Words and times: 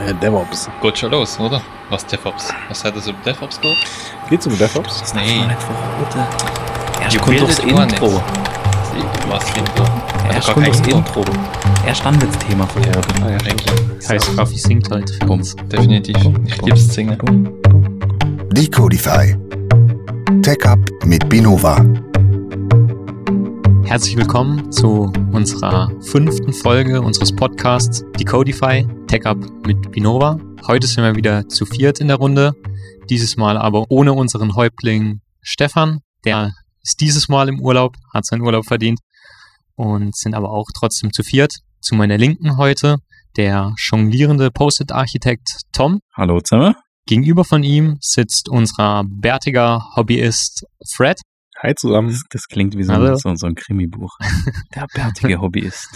Äh, 0.00 0.14
DevOps. 0.14 0.68
Geht 0.80 0.98
schon 0.98 1.10
los, 1.10 1.38
oder? 1.40 1.60
Was 1.90 2.06
DevOps? 2.06 2.52
Was 2.68 2.84
hat 2.84 2.96
das 2.96 3.08
über 3.08 3.18
DevOps 3.24 3.60
geht? 3.60 3.76
Geht's 4.30 4.46
um 4.46 4.56
DevOps? 4.56 5.00
Das 5.00 5.10
verraten. 5.12 5.50
Erst 7.02 7.14
Ihr 7.14 7.20
kommt 7.20 7.40
das 7.40 7.58
Intro. 7.58 8.22
Was 9.28 9.44
Intro? 9.56 9.84
Erst 10.32 10.52
kommt 10.52 10.68
das 10.68 10.80
Intro. 10.80 11.24
Erst 11.86 12.04
dann 12.04 12.20
wird 12.20 12.34
das 12.34 12.46
Thema 12.46 12.66
verraten. 12.66 13.22
Ah, 13.24 13.30
ja, 13.30 13.36
Eigentlich. 13.38 14.08
Heißt, 14.08 14.38
Raffi 14.38 14.58
singt 14.58 14.88
heute 14.90 15.12
für 15.12 15.28
uns. 15.30 15.56
Definitiv. 15.72 16.16
Ich 16.46 16.62
liebe 16.62 16.76
es 16.76 16.94
singen. 16.94 17.48
Decodify. 18.52 19.36
Tech 20.42 20.64
Up 20.64 20.78
mit 21.04 21.28
Binova. 21.28 21.84
Herzlich 23.88 24.18
willkommen 24.18 24.70
zu 24.70 25.10
unserer 25.32 25.90
fünften 26.02 26.52
Folge 26.52 27.00
unseres 27.00 27.34
Podcasts 27.34 28.04
Decodify 28.20 28.86
Tech 29.06 29.24
Up 29.24 29.38
mit 29.66 29.90
Binova. 29.92 30.38
Heute 30.66 30.86
sind 30.86 31.04
wir 31.04 31.16
wieder 31.16 31.48
zu 31.48 31.64
viert 31.64 31.98
in 31.98 32.08
der 32.08 32.18
Runde. 32.18 32.52
Dieses 33.08 33.38
Mal 33.38 33.56
aber 33.56 33.86
ohne 33.90 34.12
unseren 34.12 34.54
Häuptling 34.54 35.22
Stefan. 35.40 36.00
Der 36.26 36.52
ist 36.82 37.00
dieses 37.00 37.30
Mal 37.30 37.48
im 37.48 37.62
Urlaub, 37.62 37.96
hat 38.12 38.26
seinen 38.26 38.42
Urlaub 38.42 38.66
verdient 38.66 39.00
und 39.74 40.14
sind 40.14 40.34
aber 40.34 40.50
auch 40.50 40.66
trotzdem 40.78 41.10
zu 41.10 41.22
viert. 41.22 41.54
Zu 41.80 41.94
meiner 41.94 42.18
Linken 42.18 42.58
heute 42.58 42.98
der 43.38 43.72
jonglierende 43.78 44.50
Post-it-Architekt 44.50 45.62
Tom. 45.72 46.00
Hallo 46.14 46.42
zusammen. 46.42 46.74
Gegenüber 47.06 47.42
von 47.42 47.62
ihm 47.62 47.96
sitzt 48.02 48.50
unser 48.50 49.04
bärtiger 49.08 49.82
Hobbyist 49.96 50.66
Fred. 50.86 51.18
Hi 51.60 51.74
zusammen. 51.74 52.10
Das, 52.10 52.22
das 52.30 52.46
klingt 52.46 52.76
wie 52.76 52.84
so 52.84 52.92
ein, 52.92 53.16
so, 53.16 53.34
so 53.34 53.46
ein 53.46 53.56
Krimibuch. 53.56 54.16
Der 54.76 54.86
bärtige 54.94 55.40
Hobbyist. 55.40 55.88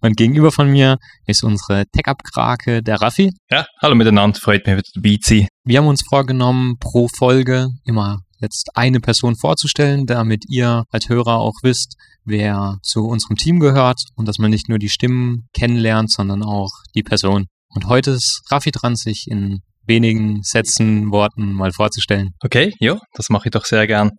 Und 0.00 0.16
gegenüber 0.16 0.50
von 0.50 0.68
mir 0.68 0.96
ist 1.26 1.44
unsere 1.44 1.84
Tech-Up-Krake, 1.92 2.82
der 2.82 3.00
Raffi. 3.00 3.30
Ja, 3.50 3.66
hallo 3.80 3.94
miteinander. 3.94 4.40
Freut 4.40 4.66
mich 4.66 4.76
wieder 4.76 4.88
dabei 4.94 5.16
zu 5.22 5.34
sein. 5.36 5.48
Wir 5.64 5.78
haben 5.78 5.86
uns 5.86 6.02
vorgenommen, 6.08 6.78
pro 6.80 7.08
Folge 7.08 7.68
immer 7.84 8.22
jetzt 8.40 8.70
eine 8.74 8.98
Person 8.98 9.36
vorzustellen, 9.36 10.06
damit 10.06 10.44
ihr 10.48 10.84
als 10.90 11.08
Hörer 11.08 11.38
auch 11.38 11.54
wisst, 11.62 11.94
wer 12.24 12.78
zu 12.82 13.06
unserem 13.06 13.36
Team 13.36 13.60
gehört 13.60 14.00
und 14.16 14.26
dass 14.26 14.38
man 14.38 14.50
nicht 14.50 14.68
nur 14.68 14.78
die 14.78 14.88
Stimmen 14.88 15.46
kennenlernt, 15.54 16.10
sondern 16.10 16.42
auch 16.42 16.70
die 16.94 17.02
Person. 17.02 17.46
Und 17.68 17.86
heute 17.86 18.12
ist 18.12 18.42
Raffi 18.50 18.70
dran, 18.70 18.96
sich 18.96 19.26
in 19.28 19.60
wenigen 19.86 20.42
Sätzen, 20.42 21.12
Worten 21.12 21.52
mal 21.52 21.72
vorzustellen. 21.72 22.30
Okay, 22.42 22.72
ja, 22.80 22.98
das 23.14 23.28
mache 23.28 23.48
ich 23.48 23.52
doch 23.52 23.64
sehr 23.64 23.86
gern. 23.86 24.10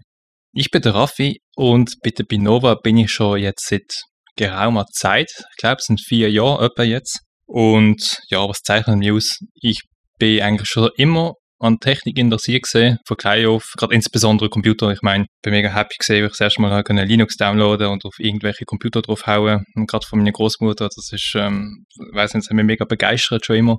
Ich 0.57 0.71
bin 0.71 0.81
der 0.81 0.95
Raffi 0.95 1.41
und 1.57 1.95
bei 2.01 2.11
der 2.11 2.23
Binova 2.23 2.75
bin 2.75 2.95
ich 2.95 3.11
schon 3.11 3.39
jetzt 3.39 3.67
seit 3.67 4.05
geraumer 4.37 4.85
Zeit. 4.85 5.29
Ich 5.51 5.57
glaube, 5.57 5.79
es 5.79 5.87
sind 5.87 5.99
vier 5.99 6.31
Jahre 6.31 6.67
etwa 6.67 6.83
jetzt. 6.83 7.19
Und 7.45 8.21
ja, 8.29 8.47
was 8.47 8.61
zeichnet 8.63 8.99
mich 8.99 9.11
aus? 9.11 9.37
Ich 9.55 9.81
bin 10.17 10.41
eigentlich 10.41 10.69
schon 10.69 10.91
immer 10.95 11.33
an 11.59 11.79
Technik 11.81 12.17
interessiert 12.17 12.63
gesehen, 12.63 12.99
von 13.05 13.17
klein 13.17 13.47
auf, 13.47 13.73
gerade 13.77 13.93
insbesondere 13.93 14.47
Computer. 14.47 14.91
Ich 14.91 15.01
meine, 15.01 15.25
bin 15.41 15.51
mega 15.51 15.67
happy 15.67 15.95
gesehen, 15.99 16.21
wie 16.21 16.27
ich 16.27 16.31
das 16.31 16.39
erste 16.39 16.61
Mal 16.61 16.71
halt 16.71 16.87
Linux 16.87 17.35
downloaden 17.35 17.87
und 17.87 18.05
auf 18.05 18.13
irgendwelche 18.17 18.63
Computer 18.63 19.01
draufhauen. 19.01 19.65
Und 19.75 19.89
gerade 19.89 20.07
von 20.07 20.19
meiner 20.19 20.31
Großmutter, 20.31 20.87
das 20.87 21.09
ist, 21.11 21.33
ähm, 21.35 21.83
weiß 22.13 22.33
nicht, 22.33 22.45
das 22.45 22.49
hat 22.49 22.55
mich 22.55 22.65
mega 22.65 22.85
begeistert 22.85 23.45
schon 23.45 23.57
immer. 23.57 23.77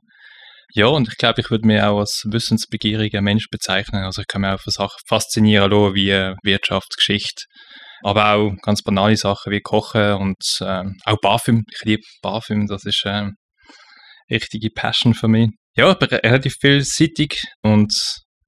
Ja, 0.75 0.87
und 0.87 1.09
ich 1.09 1.17
glaube, 1.17 1.41
ich 1.41 1.51
würde 1.51 1.67
mich 1.67 1.81
auch 1.81 2.01
als 2.01 2.25
wissensbegieriger 2.29 3.23
Mensch 3.23 3.47
bezeichnen. 3.51 4.03
Also 4.05 4.21
ich 4.23 4.27
kann 4.27 4.43
mich 4.43 4.51
auch 4.51 4.61
für 4.61 4.71
Sachen 4.71 4.99
faszinieren 5.09 5.71
lassen, 5.71 5.95
wie 5.95 6.11
äh, 6.11 6.35
Wirtschaftsgeschichte, 6.43 7.45
aber 8.03 8.35
auch 8.35 8.53
ganz 8.63 8.83
banale 8.83 9.17
Sachen 9.17 9.53
wie 9.53 9.61
Kochen 9.61 10.15
und 10.15 10.37
ähm, 10.61 10.97
auch 11.05 11.21
Parfüm. 11.21 11.63
Ich 11.73 11.85
liebe 11.85 12.03
Parfüm, 12.21 12.67
das 12.67 12.85
ist 12.85 13.03
ähm, 13.07 13.35
richtige 14.31 14.71
Passion 14.71 15.15
für 15.15 15.29
mich. 15.29 15.51
Ja, 15.77 15.93
ich 15.93 15.99
bin 15.99 16.09
re- 16.09 16.21
relativ 16.23 16.55
vielseitig 16.61 17.43
und 17.63 17.93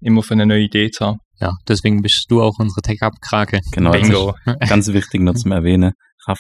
immer 0.00 0.22
für 0.22 0.34
eine 0.34 0.46
neue 0.46 0.62
Idee 0.62 0.90
zu 0.90 1.06
haben. 1.06 1.18
Ja, 1.40 1.52
deswegen 1.68 2.02
bist 2.02 2.26
du 2.28 2.42
auch 2.42 2.58
unsere 2.58 2.80
Tech-Up-Krake. 2.82 3.60
Genau, 3.72 3.92
das 3.92 4.02
Bingo. 4.02 4.34
ist 4.44 4.68
ganz 4.68 4.88
wichtig 4.88 5.20
noch 5.20 5.34
zum 5.34 5.52
Erwähnen. 5.52 5.92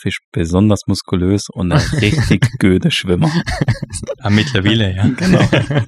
Ist 0.04 0.20
besonders 0.32 0.82
muskulös 0.86 1.48
und 1.50 1.72
ein 1.72 1.80
richtig 2.00 2.58
göde 2.58 2.90
Schwimmer. 2.90 3.30
Ah, 4.20 4.30
mittlerweile, 4.30 4.94
ja. 4.94 5.06
Genau. 5.08 5.48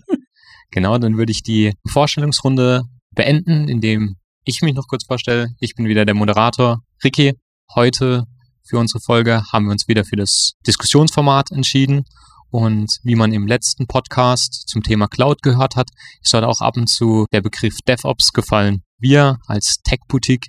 Genau, 0.72 0.98
dann 0.98 1.16
würde 1.18 1.32
ich 1.32 1.42
die 1.42 1.74
Vorstellungsrunde 1.90 2.82
beenden, 3.12 3.68
indem 3.68 4.14
ich 4.44 4.62
mich 4.62 4.74
noch 4.74 4.86
kurz 4.86 5.04
vorstelle. 5.04 5.48
Ich 5.58 5.74
bin 5.74 5.86
wieder 5.86 6.04
der 6.04 6.14
Moderator 6.14 6.78
Ricky. 7.02 7.34
Heute 7.74 8.24
für 8.62 8.78
unsere 8.78 9.00
Folge 9.00 9.42
haben 9.52 9.64
wir 9.64 9.72
uns 9.72 9.88
wieder 9.88 10.04
für 10.04 10.14
das 10.14 10.52
Diskussionsformat 10.64 11.50
entschieden. 11.50 12.04
Und 12.50 12.98
wie 13.02 13.16
man 13.16 13.32
im 13.32 13.46
letzten 13.46 13.86
Podcast 13.86 14.68
zum 14.68 14.82
Thema 14.82 15.08
Cloud 15.08 15.42
gehört 15.42 15.76
hat, 15.76 15.88
ist 16.22 16.32
dort 16.34 16.44
auch 16.44 16.60
ab 16.60 16.76
und 16.76 16.88
zu 16.88 17.26
der 17.32 17.40
Begriff 17.40 17.76
DevOps 17.86 18.32
gefallen. 18.32 18.82
Wir 18.98 19.38
als 19.46 19.78
Tech-Boutique 19.82 20.46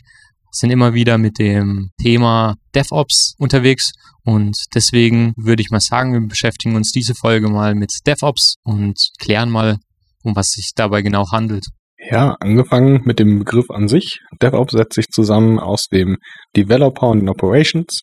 sind 0.52 0.72
immer 0.72 0.94
wieder 0.94 1.18
mit 1.18 1.40
dem 1.40 1.92
Thema 2.02 2.56
DevOps 2.76 3.36
unterwegs 3.38 3.92
und 4.24 4.56
deswegen 4.76 5.34
würde 5.38 5.62
ich 5.62 5.72
mal 5.72 5.80
sagen, 5.80 6.14
wir 6.14 6.28
beschäftigen 6.28 6.76
uns 6.76 6.92
diese 6.92 7.16
Folge 7.16 7.50
mal 7.50 7.74
mit 7.76 7.92
DevOps 8.06 8.56
und 8.64 8.98
klären 9.20 9.50
mal, 9.50 9.78
um 10.24 10.36
was 10.36 10.52
sich 10.52 10.72
dabei 10.76 11.02
genau 11.02 11.32
handelt. 11.32 11.66
Ja, 12.10 12.36
angefangen 12.40 13.02
mit 13.06 13.20
dem 13.20 13.40
Begriff 13.40 13.70
an 13.70 13.88
sich. 13.88 14.20
DevOps 14.42 14.74
setzt 14.74 14.96
sich 14.96 15.08
zusammen 15.08 15.60
aus 15.60 15.88
dem 15.92 16.18
Developer 16.56 17.08
und 17.08 17.20
den 17.20 17.30
Operations. 17.30 18.02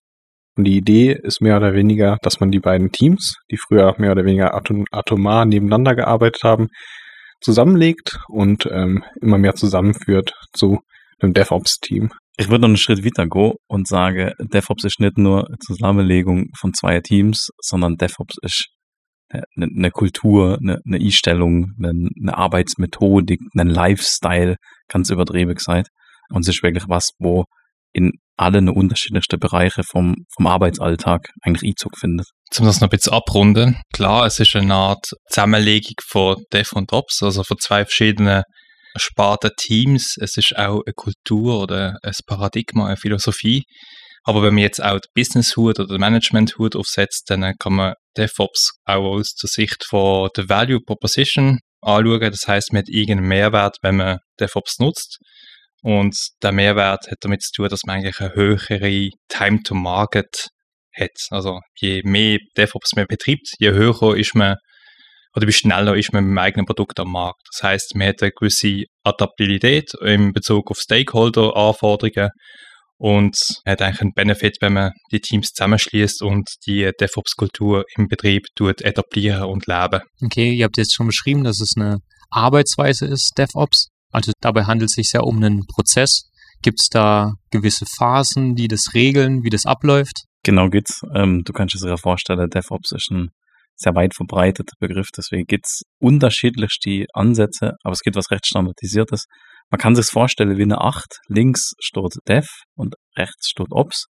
Und 0.57 0.65
die 0.65 0.77
Idee 0.77 1.17
ist 1.21 1.41
mehr 1.41 1.57
oder 1.57 1.73
weniger, 1.73 2.17
dass 2.23 2.41
man 2.41 2.51
die 2.51 2.61
beiden 2.61 2.91
Teams, 2.91 3.37
die 3.51 3.57
früher 3.57 3.95
mehr 3.99 4.13
oder 4.13 4.25
weniger 4.25 4.55
atom 4.55 4.87
atomar 4.91 5.45
nebeneinander 5.45 5.95
gearbeitet 5.95 6.43
haben, 6.43 6.69
zusammenlegt 7.41 8.19
und 8.29 8.67
ähm, 8.71 9.05
immer 9.21 9.39
mehr 9.39 9.55
zusammenführt 9.55 10.33
zu 10.53 10.81
einem 11.21 11.33
DevOps-Team. 11.33 12.11
Ich 12.41 12.49
würde 12.49 12.63
noch 12.63 12.69
einen 12.69 12.77
Schritt 12.77 13.05
weiter 13.05 13.27
gehen 13.27 13.55
und 13.67 13.89
sage, 13.89 14.33
DevOps 14.39 14.85
ist 14.85 15.01
nicht 15.01 15.19
nur 15.19 15.47
eine 15.47 15.59
Zusammenlegung 15.59 16.47
von 16.57 16.73
zwei 16.73 17.01
Teams, 17.01 17.49
sondern 17.61 17.97
DevOps 17.97 18.37
ist 18.43 18.69
eine, 19.29 19.67
eine 19.77 19.91
Kultur, 19.91 20.57
eine, 20.63 20.79
eine 20.87 21.05
Einstellung, 21.05 21.73
eine, 21.83 22.09
eine 22.21 22.39
Arbeitsmethodik, 22.39 23.41
ein 23.57 23.69
Lifestyle, 23.69 24.57
ganz 24.89 25.11
übertrieben 25.11 25.55
gesagt. 25.55 25.89
Und 26.31 26.43
es 26.43 26.49
ist 26.49 26.63
wirklich 26.63 26.85
was, 26.87 27.11
wo 27.19 27.45
in 27.93 28.13
alle 28.37 28.61
unterschiedlichsten 28.73 29.41
Bereiche 29.41 29.83
vom, 29.83 30.15
vom 30.37 30.47
Arbeitsalltag 30.47 31.31
eigentlich 31.43 31.71
Einzug 31.71 31.99
findet. 31.99 32.27
Um 32.57 32.67
das 32.67 32.81
noch 32.81 32.87
ein 32.87 32.91
bisschen 32.91 33.15
abrunden. 33.15 33.81
Klar, 33.93 34.27
es 34.27 34.39
ist 34.39 34.55
eine 34.55 34.75
Art 34.75 35.05
Zusammenlegung 35.29 35.97
von 36.07 36.37
Dev 36.53 36.71
und 36.77 36.93
Ops, 36.93 37.21
also 37.23 37.43
von 37.43 37.59
zwei 37.59 37.85
verschiedenen 37.85 38.45
Sparten 38.99 39.51
Teams. 39.57 40.17
Es 40.21 40.37
ist 40.37 40.57
auch 40.57 40.83
eine 40.85 40.95
Kultur 40.95 41.63
oder 41.63 41.97
ein 42.03 42.13
Paradigma, 42.27 42.87
eine 42.87 42.97
Philosophie. 42.97 43.65
Aber 44.25 44.43
wenn 44.43 44.55
man 44.55 44.63
jetzt 44.63 44.83
auch 44.83 44.99
die 45.01 45.09
Business-Hut 45.15 45.81
oder 45.81 45.95
die 45.95 45.99
Management-Hut 45.99 46.77
aufsetzt, 46.77 47.31
dann 47.31 47.55
kann 47.59 47.75
man 47.75 47.95
DevOps 48.17 48.73
auch 48.85 49.05
aus 49.05 49.33
der 49.35 49.49
Sicht 49.49 49.85
von 49.89 50.29
der 50.37 50.49
Value 50.49 50.81
Proposition 50.85 51.61
anschauen. 51.81 52.21
Das 52.21 52.47
heißt, 52.47 52.73
man 52.73 52.81
hat 52.81 52.89
irgendeinen 52.89 53.29
Mehrwert, 53.29 53.77
wenn 53.83 53.97
man 53.97 54.19
DevOps 54.39 54.79
nutzt. 54.81 55.19
Und 55.83 56.17
der 56.43 56.53
Mehrwert 56.53 57.09
hat 57.11 57.19
damit 57.21 57.43
zu 57.43 57.53
tun, 57.53 57.69
dass 57.69 57.85
man 57.87 57.97
eigentlich 57.97 58.21
eine 58.21 58.35
höhere 58.35 59.09
Time 59.29 59.63
to 59.63 59.75
Market 59.75 60.49
hat. 60.95 61.17
Also 61.31 61.61
je 61.81 62.03
mehr 62.05 62.39
DevOps 62.57 62.97
man 62.97 63.07
betreibt, 63.07 63.55
je 63.59 63.71
höher 63.71 64.17
ist 64.17 64.35
man 64.35 64.57
oder 65.39 65.47
wie 65.47 65.53
schneller 65.53 65.97
ist 65.97 66.13
man 66.13 66.25
mit 66.25 66.33
dem 66.33 66.39
eigenen 66.39 66.67
Produkt 66.67 66.99
am 66.99 67.13
Markt. 67.13 67.41
Das 67.53 67.63
heißt, 67.63 67.95
man 67.95 68.09
hat 68.09 68.23
eine 68.23 68.33
gewisse 68.33 68.85
Adaptabilität 69.05 69.95
in 70.03 70.33
Bezug 70.33 70.71
auf 70.71 70.79
Stakeholder-Anforderungen 70.79 72.31
und 72.97 73.39
hat 73.65 73.81
eigentlich 73.81 74.01
einen 74.01 74.15
Benefit, 74.15 74.57
wenn 74.61 74.73
man 74.73 74.91
die 75.13 75.21
Teams 75.21 75.53
zusammenschließt 75.53 76.23
und 76.23 76.49
die 76.67 76.91
DevOps-Kultur 77.01 77.85
im 77.97 78.09
Betrieb 78.09 78.47
tut 78.57 78.83
etablieren 78.83 79.45
und 79.45 79.69
leben. 79.69 80.01
Okay, 80.21 80.53
ihr 80.53 80.65
habt 80.65 80.77
jetzt 80.77 80.95
schon 80.95 81.07
beschrieben, 81.07 81.45
dass 81.45 81.61
es 81.61 81.75
eine 81.77 81.99
Arbeitsweise 82.31 83.07
ist, 83.07 83.39
DevOps. 83.39 83.91
Also 84.11 84.33
dabei 84.41 84.65
handelt 84.65 84.91
es 84.91 84.97
sich 84.97 85.13
ja 85.13 85.21
um 85.21 85.37
einen 85.37 85.67
Prozess. 85.67 86.23
Gibt 86.63 86.81
es 86.81 86.89
da 86.89 87.35
gewisse 87.53 87.87
Phasen, 87.87 88.57
die 88.57 88.67
das 88.67 88.93
regeln, 88.93 89.45
wie 89.45 89.51
das 89.51 89.67
abläuft? 89.67 90.25
Genau 90.43 90.69
geht's. 90.69 91.03
Ähm, 91.15 91.43
du 91.45 91.53
kannst 91.53 91.77
es 91.77 91.83
dir 91.83 91.91
ja 91.91 91.97
vorstellen, 91.97 92.51
DevOps 92.51 92.91
ist 92.91 93.13
ein 93.13 93.29
sehr 93.79 93.95
weit 93.95 94.15
verbreiteter 94.15 94.75
Begriff, 94.81 95.09
deswegen 95.17 95.47
gibt's 95.47 95.83
unterschiedlichste 96.01 97.07
Ansätze, 97.15 97.75
aber 97.83 97.93
es 97.93 98.01
gibt 98.01 98.17
was 98.17 98.31
recht 98.31 98.47
Standardisiertes. 98.47 99.25
Man 99.71 99.79
kann 99.79 99.95
sich 99.95 100.07
vorstellen 100.07 100.57
wie 100.57 100.63
eine 100.63 100.81
Acht. 100.81 101.19
Links 101.29 101.73
steht 101.81 102.17
Dev 102.27 102.49
und 102.75 102.95
rechts 103.17 103.51
steht 103.51 103.71
Ops. 103.71 104.07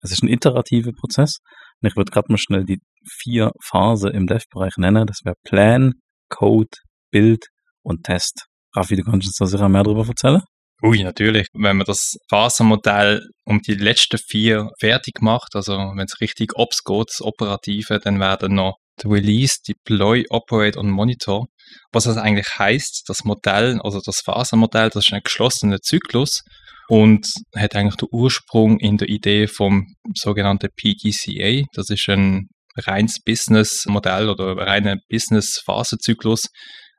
Es 0.00 0.10
ist 0.10 0.22
ein 0.22 0.28
iterativer 0.28 0.92
Prozess. 0.98 1.38
Und 1.80 1.88
ich 1.88 1.96
würde 1.96 2.10
gerade 2.10 2.26
mal 2.30 2.38
schnell 2.38 2.64
die 2.64 2.78
vier 3.06 3.52
Phasen 3.62 4.12
im 4.12 4.26
Dev-Bereich 4.26 4.76
nennen. 4.76 5.06
Das 5.06 5.18
wäre 5.24 5.36
Plan, 5.44 5.92
Code, 6.28 6.70
Build 7.10 7.46
und 7.82 8.04
Test. 8.04 8.46
Raffi, 8.74 8.96
du 8.96 9.02
kannst 9.02 9.26
uns 9.26 9.36
da 9.36 9.46
sicher 9.46 9.68
mehr 9.68 9.82
darüber 9.82 10.06
erzählen? 10.06 10.42
Ui, 10.82 11.02
natürlich. 11.02 11.46
Wenn 11.52 11.76
man 11.76 11.86
das 11.86 12.16
Phasenmodell 12.28 13.20
um 13.44 13.60
die 13.60 13.74
letzten 13.74 14.18
vier 14.18 14.70
fertig 14.80 15.20
macht, 15.20 15.54
also 15.54 15.74
wenn 15.74 16.06
es 16.06 16.20
richtig 16.20 16.56
Ops 16.56 16.82
geht, 16.82 17.08
das 17.08 17.20
Operative, 17.20 18.00
dann 18.00 18.18
werden 18.18 18.54
noch 18.54 18.76
Release, 19.04 19.56
Deploy, 19.66 20.24
Operate 20.30 20.78
und 20.78 20.90
Monitor. 20.90 21.46
Was 21.92 22.04
das 22.04 22.16
eigentlich 22.16 22.58
heißt, 22.58 23.04
das 23.06 23.24
Modell, 23.24 23.80
also 23.82 24.00
das 24.04 24.20
Phasenmodell, 24.24 24.90
das 24.90 25.06
ist 25.06 25.12
ein 25.12 25.22
geschlossener 25.24 25.80
Zyklus 25.80 26.42
und 26.88 27.26
hat 27.56 27.74
eigentlich 27.74 27.96
den 27.96 28.08
Ursprung 28.12 28.78
in 28.78 28.98
der 28.98 29.08
Idee 29.08 29.46
vom 29.46 29.86
sogenannten 30.14 30.68
PDCA. 30.76 31.64
Das 31.72 31.88
ist 31.90 32.08
ein 32.08 32.48
reines 32.76 33.18
Business-Modell 33.22 34.28
oder 34.28 34.52
ein 34.52 34.58
reiner 34.58 34.96
Business-Phasenzyklus, 35.08 36.48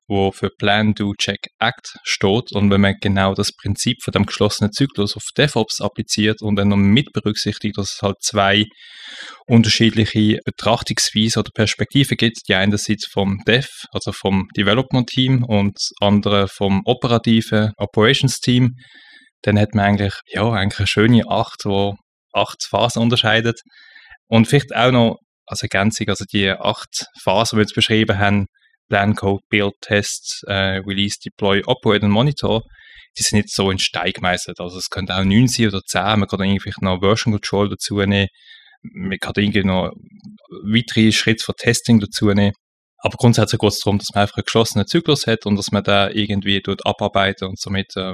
wo 0.08 0.32
für 0.32 0.50
Plan, 0.50 0.94
Do, 0.94 1.14
Check, 1.18 1.48
Act 1.60 1.96
steht. 2.04 2.52
Und 2.52 2.70
wenn 2.70 2.82
man 2.82 2.96
genau 3.02 3.34
das 3.34 3.52
Prinzip 3.54 3.98
von 4.04 4.12
dem 4.12 4.26
geschlossenen 4.26 4.72
Zyklus 4.72 5.16
auf 5.16 5.24
DevOps 5.38 5.82
appliziert 5.82 6.42
und 6.42 6.56
dann 6.56 6.70
noch 6.70 6.78
mit 6.78 7.12
berücksichtigt, 7.14 7.78
dass 7.78 7.96
es 7.96 8.02
halt 8.02 8.18
zwei 8.22 8.66
unterschiedliche 9.48 10.40
Betrachtungsweisen 10.46 11.40
oder 11.40 11.52
Perspektiven 11.54 12.18
gibt, 12.18 12.38
die 12.48 12.56
einerseits 12.56 13.08
vom 13.08 13.40
Dev, 13.48 13.68
also 13.92 14.12
vom 14.12 14.48
Development 14.58 15.08
Team 15.08 15.44
und 15.44 15.78
andere 16.02 16.48
vom 16.48 16.82
operativen 16.86 17.72
Operations 17.78 18.40
Team, 18.40 18.76
dann 19.44 19.60
hat 19.60 19.74
man 19.74 19.86
eigentlich, 19.86 20.16
ja, 20.28 20.52
eigentlich 20.52 20.80
eine 20.80 20.88
schöne 20.88 21.24
Acht, 21.28 21.66
wo 21.66 21.96
acht 22.34 22.66
Phasen 22.68 23.02
unterscheidet. 23.02 23.62
Und 24.28 24.48
vielleicht 24.48 24.76
auch 24.76 24.92
noch 24.92 25.18
als 25.46 25.62
Ergänzung, 25.62 26.08
also 26.10 26.26
die 26.32 26.50
acht 26.50 27.06
Phasen, 27.22 27.56
die 27.56 27.60
wir 27.60 27.64
jetzt 27.64 27.76
beschrieben 27.76 28.18
haben, 28.18 28.48
Plan, 28.90 29.16
Code, 29.16 29.44
Build, 29.50 29.74
Test, 29.82 30.44
äh, 30.48 30.78
Release, 30.86 31.18
Deploy, 31.24 31.64
Operate 31.66 32.06
und 32.06 32.12
Monitor, 32.12 32.64
die 33.18 33.24
sind 33.24 33.38
nicht 33.38 33.54
so 33.54 33.72
in 33.72 33.80
Stein 33.80 34.12
gemeißelt. 34.12 34.60
Also 34.60 34.78
es 34.78 34.90
könnte 34.90 35.16
auch 35.16 35.24
9 35.24 35.48
sein 35.48 35.68
oder 35.68 35.82
10, 35.82 36.20
man 36.20 36.28
kann 36.28 36.42
irgendwie 36.42 36.72
noch 36.82 37.00
Version 37.00 37.34
Control 37.34 37.70
dazu 37.70 38.00
nehmen, 38.00 38.28
man 38.82 39.18
kann 39.20 39.34
irgendwie 39.38 39.64
noch 39.64 39.92
weitere 40.66 41.12
Schritte 41.12 41.44
für 41.44 41.54
Testing 41.54 42.00
dazu 42.00 42.28
nehmen. 42.34 42.54
Aber 42.98 43.18
grundsätzlich 43.18 43.60
geht 43.60 43.70
es 43.70 43.80
darum, 43.80 43.98
dass 44.00 44.10
man 44.14 44.22
einfach 44.22 44.38
einen 44.38 44.46
geschlossenen 44.46 44.88
Zyklus 44.88 45.28
hat 45.28 45.46
und 45.46 45.58
dass 45.58 45.72
man 45.72 45.84
da 45.84 46.10
irgendwie 46.10 46.62
dort 46.62 46.86
abarbeiten 46.86 47.50
und 47.50 47.60
somit, 47.60 47.96
äh, 47.98 48.14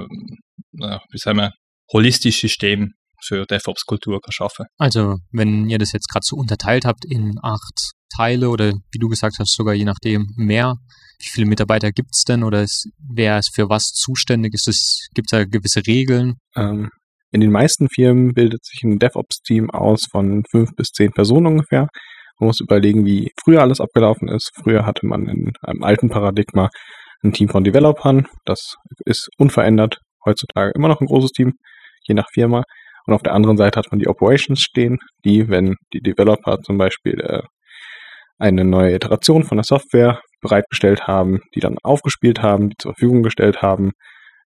wie 0.71 1.17
sagen 1.17 1.37
wir, 1.37 1.53
holistisches 1.91 2.41
System 2.41 2.93
für 3.23 3.45
DevOps-Kultur 3.45 4.19
schaffen. 4.29 4.65
Also, 4.77 5.17
wenn 5.31 5.69
ihr 5.69 5.77
das 5.77 5.91
jetzt 5.91 6.07
gerade 6.07 6.25
so 6.25 6.35
unterteilt 6.35 6.85
habt 6.85 7.05
in 7.05 7.35
acht 7.43 7.91
Teile 8.15 8.49
oder 8.49 8.73
wie 8.91 8.99
du 8.99 9.07
gesagt 9.07 9.37
hast, 9.39 9.55
sogar 9.55 9.73
je 9.73 9.85
nachdem 9.85 10.27
mehr, 10.35 10.75
wie 11.19 11.29
viele 11.29 11.47
Mitarbeiter 11.47 11.91
gibt 11.91 12.11
es 12.13 12.23
denn 12.23 12.43
oder 12.43 12.63
ist, 12.63 12.87
wer 12.97 13.39
ist 13.39 13.53
für 13.53 13.69
was 13.69 13.91
zuständig? 13.91 14.53
Gibt 14.53 15.27
es 15.27 15.31
da 15.31 15.43
gewisse 15.43 15.85
Regeln? 15.85 16.35
Ähm, 16.55 16.89
in 17.31 17.41
den 17.41 17.51
meisten 17.51 17.87
Firmen 17.89 18.33
bildet 18.33 18.65
sich 18.65 18.83
ein 18.83 18.97
DevOps-Team 18.99 19.69
aus 19.69 20.07
von 20.09 20.43
fünf 20.49 20.71
bis 20.75 20.87
zehn 20.87 21.11
Personen 21.11 21.47
ungefähr. 21.47 21.87
Man 22.39 22.47
muss 22.47 22.61
überlegen, 22.61 23.05
wie 23.05 23.31
früher 23.43 23.61
alles 23.61 23.81
abgelaufen 23.81 24.29
ist. 24.29 24.51
Früher 24.55 24.85
hatte 24.85 25.05
man 25.05 25.27
in 25.27 25.51
einem 25.61 25.83
alten 25.83 26.09
Paradigma 26.09 26.69
ein 27.21 27.33
Team 27.33 27.49
von 27.49 27.63
Developern. 27.63 28.27
Das 28.45 28.75
ist 29.05 29.29
unverändert. 29.37 29.97
Heutzutage 30.25 30.71
immer 30.75 30.87
noch 30.87 31.01
ein 31.01 31.07
großes 31.07 31.31
Team, 31.31 31.53
je 32.07 32.15
nach 32.15 32.29
Firma. 32.33 32.63
Und 33.05 33.13
auf 33.13 33.23
der 33.23 33.33
anderen 33.33 33.57
Seite 33.57 33.77
hat 33.79 33.91
man 33.91 33.99
die 33.99 34.07
Operations 34.07 34.61
stehen, 34.61 34.97
die, 35.25 35.49
wenn 35.49 35.75
die 35.93 36.01
Developer 36.01 36.59
zum 36.61 36.77
Beispiel 36.77 37.19
äh, 37.19 37.41
eine 38.39 38.63
neue 38.63 38.95
Iteration 38.95 39.43
von 39.43 39.57
der 39.57 39.65
Software 39.65 40.21
bereitgestellt 40.41 41.07
haben, 41.07 41.41
die 41.53 41.59
dann 41.59 41.77
aufgespielt 41.83 42.41
haben, 42.41 42.69
die 42.69 42.77
zur 42.77 42.93
Verfügung 42.93 43.21
gestellt 43.21 43.61
haben. 43.61 43.91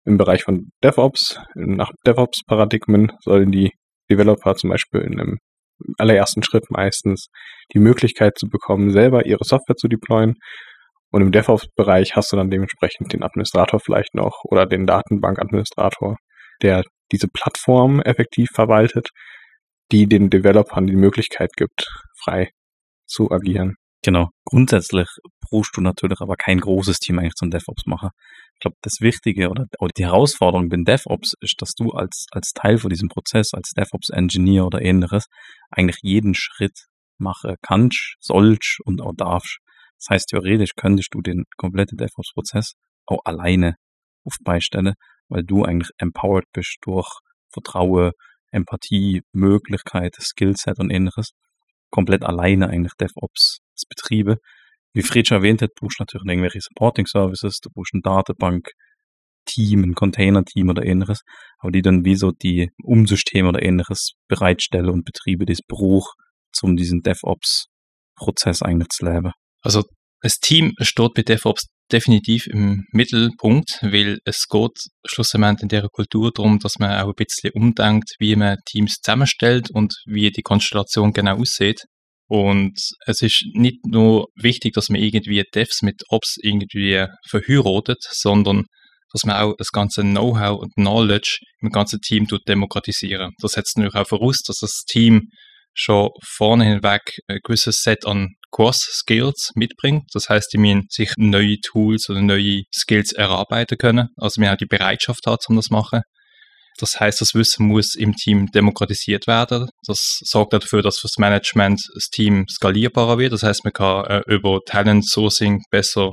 Im 0.04 0.16
Bereich 0.16 0.42
von 0.42 0.70
DevOps, 0.82 1.38
nach 1.54 1.92
DevOps-Paradigmen 2.06 3.12
sollen 3.20 3.52
die 3.52 3.70
Developer 4.10 4.56
zum 4.56 4.70
Beispiel 4.70 5.00
in 5.00 5.20
einem 5.20 5.38
allerersten 5.98 6.42
Schritt 6.42 6.70
meistens 6.70 7.28
die 7.72 7.78
Möglichkeit 7.78 8.38
zu 8.38 8.48
bekommen, 8.48 8.90
selber 8.90 9.26
ihre 9.26 9.44
Software 9.44 9.76
zu 9.76 9.88
deployen. 9.88 10.34
Und 11.10 11.22
im 11.22 11.32
DevOps-Bereich 11.32 12.16
hast 12.16 12.32
du 12.32 12.36
dann 12.36 12.50
dementsprechend 12.50 13.12
den 13.12 13.22
Administrator 13.22 13.80
vielleicht 13.80 14.14
noch 14.14 14.40
oder 14.44 14.66
den 14.66 14.86
Datenbankadministrator, 14.86 16.16
der 16.62 16.84
diese 17.12 17.28
Plattform 17.28 18.00
effektiv 18.00 18.48
verwaltet, 18.54 19.10
die 19.92 20.06
den 20.06 20.30
Developern 20.30 20.86
die 20.86 20.96
Möglichkeit 20.96 21.50
gibt, 21.56 21.86
frei 22.18 22.48
zu 23.06 23.30
agieren. 23.30 23.76
Genau. 24.04 24.30
Grundsätzlich 24.44 25.08
brauchst 25.40 25.76
du 25.76 25.80
natürlich 25.80 26.20
aber 26.20 26.34
kein 26.36 26.58
großes 26.58 26.98
Team 26.98 27.20
eigentlich 27.20 27.36
zum 27.36 27.50
DevOps 27.50 27.86
machen. 27.86 28.10
Ich 28.54 28.60
glaube, 28.60 28.76
das 28.82 29.00
Wichtige 29.00 29.48
oder, 29.48 29.66
die 29.96 30.04
Herausforderung 30.04 30.68
beim 30.68 30.84
DevOps 30.84 31.34
ist, 31.40 31.62
dass 31.62 31.74
du 31.74 31.90
als, 31.92 32.26
als 32.32 32.52
Teil 32.52 32.78
von 32.78 32.90
diesem 32.90 33.08
Prozess, 33.08 33.54
als 33.54 33.70
DevOps-Engineer 33.76 34.66
oder 34.66 34.82
ähnliches, 34.82 35.26
eigentlich 35.70 35.98
jeden 36.02 36.34
Schritt 36.34 36.86
machen 37.18 37.54
kannst, 37.62 38.16
sollst 38.20 38.80
und 38.84 39.00
auch 39.00 39.14
darfst. 39.16 39.58
Das 39.98 40.06
heißt, 40.10 40.28
theoretisch 40.30 40.72
könntest 40.76 41.14
du 41.14 41.22
den 41.22 41.44
kompletten 41.56 41.96
DevOps-Prozess 41.96 42.72
auch 43.06 43.20
alleine 43.24 43.76
auf 44.24 44.34
beistellen, 44.42 44.94
weil 45.28 45.44
du 45.44 45.64
eigentlich 45.64 45.90
empowered 45.98 46.46
bist 46.52 46.78
durch 46.82 47.08
Vertrauen, 47.52 48.12
Empathie, 48.50 49.22
Möglichkeit, 49.32 50.16
Skillset 50.20 50.80
und 50.80 50.90
ähnliches 50.90 51.30
komplett 51.90 52.24
alleine 52.24 52.68
eigentlich 52.68 52.94
DevOps 52.94 53.61
Betriebe. 53.88 54.38
Wie 54.94 55.02
Fred 55.02 55.26
schon 55.26 55.38
erwähnt 55.38 55.62
hat, 55.62 55.70
du 55.76 55.86
brauchst 55.86 56.00
natürlich 56.00 56.26
irgendwelche 56.26 56.60
Supporting 56.60 57.06
Services, 57.06 57.58
du 57.62 57.70
brauchst 57.74 57.94
ein 57.94 58.02
Datenbank, 58.02 58.68
Team, 59.46 59.82
ein 59.82 59.94
Container-Team 59.94 60.68
oder 60.68 60.84
ähnliches, 60.84 61.20
aber 61.58 61.72
die 61.72 61.82
dann 61.82 62.04
wie 62.04 62.14
so 62.14 62.30
die 62.30 62.70
Umsysteme 62.82 63.48
oder 63.48 63.62
ähnliches 63.62 64.12
bereitstellen 64.28 64.90
und 64.90 65.04
Betriebe, 65.04 65.46
die 65.46 65.54
es 65.54 65.62
braucht, 65.66 66.14
um 66.62 66.76
diesen 66.76 67.00
DevOps-Prozess 67.00 68.62
eigentlich 68.62 68.88
zu 68.90 69.04
leben. 69.06 69.32
Also 69.62 69.82
das 70.20 70.38
Team 70.38 70.74
steht 70.78 71.14
bei 71.14 71.22
DevOps 71.22 71.66
definitiv 71.90 72.46
im 72.46 72.84
Mittelpunkt, 72.92 73.78
weil 73.82 74.18
es 74.24 74.46
geht 74.48 74.88
schlussendlich 75.04 75.62
in 75.62 75.68
der 75.68 75.88
Kultur 75.90 76.30
darum, 76.32 76.58
dass 76.58 76.78
man 76.78 77.00
auch 77.00 77.08
ein 77.08 77.14
bisschen 77.14 77.50
umdenkt, 77.54 78.14
wie 78.18 78.36
man 78.36 78.58
Teams 78.66 79.00
zusammenstellt 79.02 79.70
und 79.72 79.94
wie 80.06 80.30
die 80.30 80.42
Konstellation 80.42 81.12
genau 81.12 81.38
aussieht. 81.38 81.82
Und 82.32 82.80
es 83.04 83.20
ist 83.20 83.44
nicht 83.52 83.84
nur 83.84 84.28
wichtig, 84.36 84.72
dass 84.72 84.88
man 84.88 85.02
irgendwie 85.02 85.44
Devs 85.54 85.82
mit 85.82 86.02
Ops 86.08 86.38
irgendwie 86.40 87.04
verheiratet, 87.28 87.98
sondern 88.10 88.64
dass 89.12 89.24
man 89.24 89.36
auch 89.36 89.54
das 89.58 89.68
ganze 89.68 90.00
Know-how 90.00 90.58
und 90.58 90.72
Knowledge 90.72 91.40
im 91.60 91.68
ganzen 91.68 92.00
Team 92.00 92.26
demokratisieren. 92.48 93.32
Das 93.42 93.52
setzt 93.52 93.76
natürlich 93.76 93.96
auch 93.96 94.08
voraus, 94.08 94.40
dass 94.46 94.60
das 94.60 94.84
Team 94.88 95.28
schon 95.74 96.08
vorne 96.26 96.64
hinweg 96.64 97.02
ein 97.28 97.40
gewisses 97.44 97.82
Set 97.82 98.06
an 98.06 98.30
Cross-Skills 98.50 99.50
mitbringt. 99.54 100.04
Das 100.14 100.30
heißt, 100.30 100.54
die 100.54 100.58
müssen 100.58 100.86
sich 100.88 101.12
neue 101.18 101.58
Tools 101.60 102.08
oder 102.08 102.22
neue 102.22 102.62
Skills 102.74 103.12
erarbeiten 103.12 103.76
können. 103.76 104.08
Also 104.16 104.40
wir 104.40 104.48
haben 104.48 104.56
die 104.56 104.64
Bereitschaft 104.64 105.26
hat, 105.26 105.40
um 105.50 105.56
das 105.56 105.66
zu 105.66 105.74
machen. 105.74 106.00
Das 106.82 106.98
heißt, 106.98 107.20
das 107.20 107.32
Wissen 107.36 107.68
muss 107.68 107.94
im 107.94 108.16
Team 108.16 108.50
demokratisiert 108.50 109.28
werden. 109.28 109.68
Das 109.86 110.18
sorgt 110.24 110.52
dafür, 110.52 110.82
dass 110.82 111.00
das 111.00 111.16
Management 111.16 111.80
das 111.94 112.08
Team 112.08 112.44
skalierbarer 112.50 113.18
wird. 113.18 113.32
Das 113.32 113.44
heißt, 113.44 113.62
man 113.62 113.72
kann 113.72 114.04
äh, 114.06 114.22
über 114.26 114.58
Talent 114.66 115.08
Sourcing 115.08 115.62
besser 115.70 116.10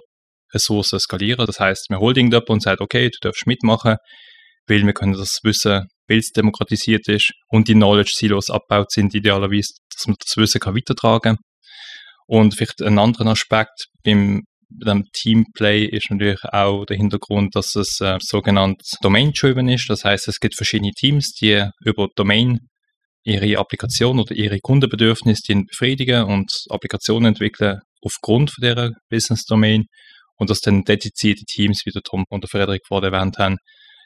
Ressourcen 0.54 1.00
skalieren. 1.00 1.48
Das 1.48 1.60
heißt, 1.60 1.90
man 1.90 2.00
holt 2.00 2.18
irgendjemanden 2.18 2.54
und 2.54 2.62
sagt, 2.62 2.82
okay, 2.82 3.10
du 3.10 3.18
darfst 3.20 3.48
mitmachen, 3.48 3.96
weil 4.68 4.86
wir 4.86 4.94
können 4.94 5.14
das 5.14 5.40
Wissen, 5.42 5.88
weil 6.08 6.20
es 6.20 6.30
demokratisiert 6.30 7.08
ist 7.08 7.32
und 7.48 7.68
die 7.68 7.74
Knowledge 7.74 8.12
Silos 8.14 8.52
abgebaut 8.52 8.92
sind, 8.92 9.16
idealerweise, 9.16 9.74
dass 9.92 10.06
man 10.06 10.18
das 10.24 10.38
Wissen 10.38 10.62
kann 10.62 10.76
weitertragen 10.76 11.38
kann. 11.38 11.38
Und 12.28 12.54
vielleicht 12.54 12.84
ein 12.84 13.00
anderer 13.00 13.32
Aspekt 13.32 13.88
beim 14.04 14.44
dem 14.70 15.06
Teamplay 15.14 15.86
ist 15.86 16.10
natürlich 16.12 16.44
auch 16.46 16.86
der 16.86 16.98
Hintergrund, 16.98 17.56
dass 17.56 17.76
es 17.76 18.00
äh, 18.02 18.18
sogenannt 18.22 18.82
Domain-driven 19.02 19.68
ist. 19.68 19.90
Das 19.90 20.06
heißt, 20.06 20.28
es 20.28 20.40
gibt 20.40 20.56
verschiedene 20.56 20.92
Teams, 20.92 21.34
die 21.34 21.68
über 21.84 22.08
Domain 22.16 22.60
ihre 23.24 23.58
Applikation 23.58 24.20
oder 24.20 24.34
ihre 24.34 24.60
Kundenbedürfnisse 24.60 25.64
befriedigen 25.68 26.24
und 26.24 26.52
Applikationen 26.70 27.34
entwickeln 27.34 27.80
aufgrund 28.02 28.52
von 28.52 28.62
dieser 28.62 28.92
Business-Domain 29.10 29.86
und 30.38 30.50
dass 30.50 30.62
dann 30.62 30.84
dedizierte 30.84 31.44
Teams, 31.46 31.82
wie 31.86 31.92
der 31.92 32.02
Tom 32.02 32.24
und 32.30 32.44
der 32.44 32.50
Frederik 32.50 32.82
vorher 32.88 33.12
erwähnt 33.12 33.38
haben, 33.38 33.58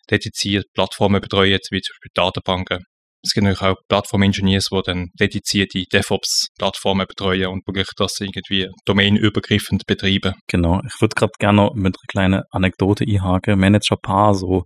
dediziert 0.10 0.65
Plattformen 0.74 1.22
betreuen, 1.22 1.60
wie 1.70 1.82
zum 1.82 1.93
Beispiel 1.93 2.12
Datenbanken 2.13 2.86
es 3.24 3.34
gibt 3.34 3.46
natürlich 3.46 3.62
auch 3.62 3.82
Plattform-Engineers, 3.88 4.68
die 4.70 4.82
dann 4.86 5.10
dedizierte 5.18 5.84
DevOps-Plattformen 5.92 7.08
betreuen 7.08 7.48
und 7.48 7.65
wirklich 7.65 7.88
das 7.96 8.20
irgendwie 8.20 8.68
domainübergreifend 8.86 9.86
betreiben. 9.88 10.34
Genau, 10.48 10.82
ich 10.86 11.00
würde 11.00 11.15
gerade 11.15 11.32
gerne 11.39 11.70
mit 11.74 11.96
einer 11.96 12.08
kleinen 12.10 12.44
Anekdote 12.51 13.06
einhaken. 13.08 13.60
Manager 13.60 13.96
Paar, 13.96 14.36
so 14.36 14.63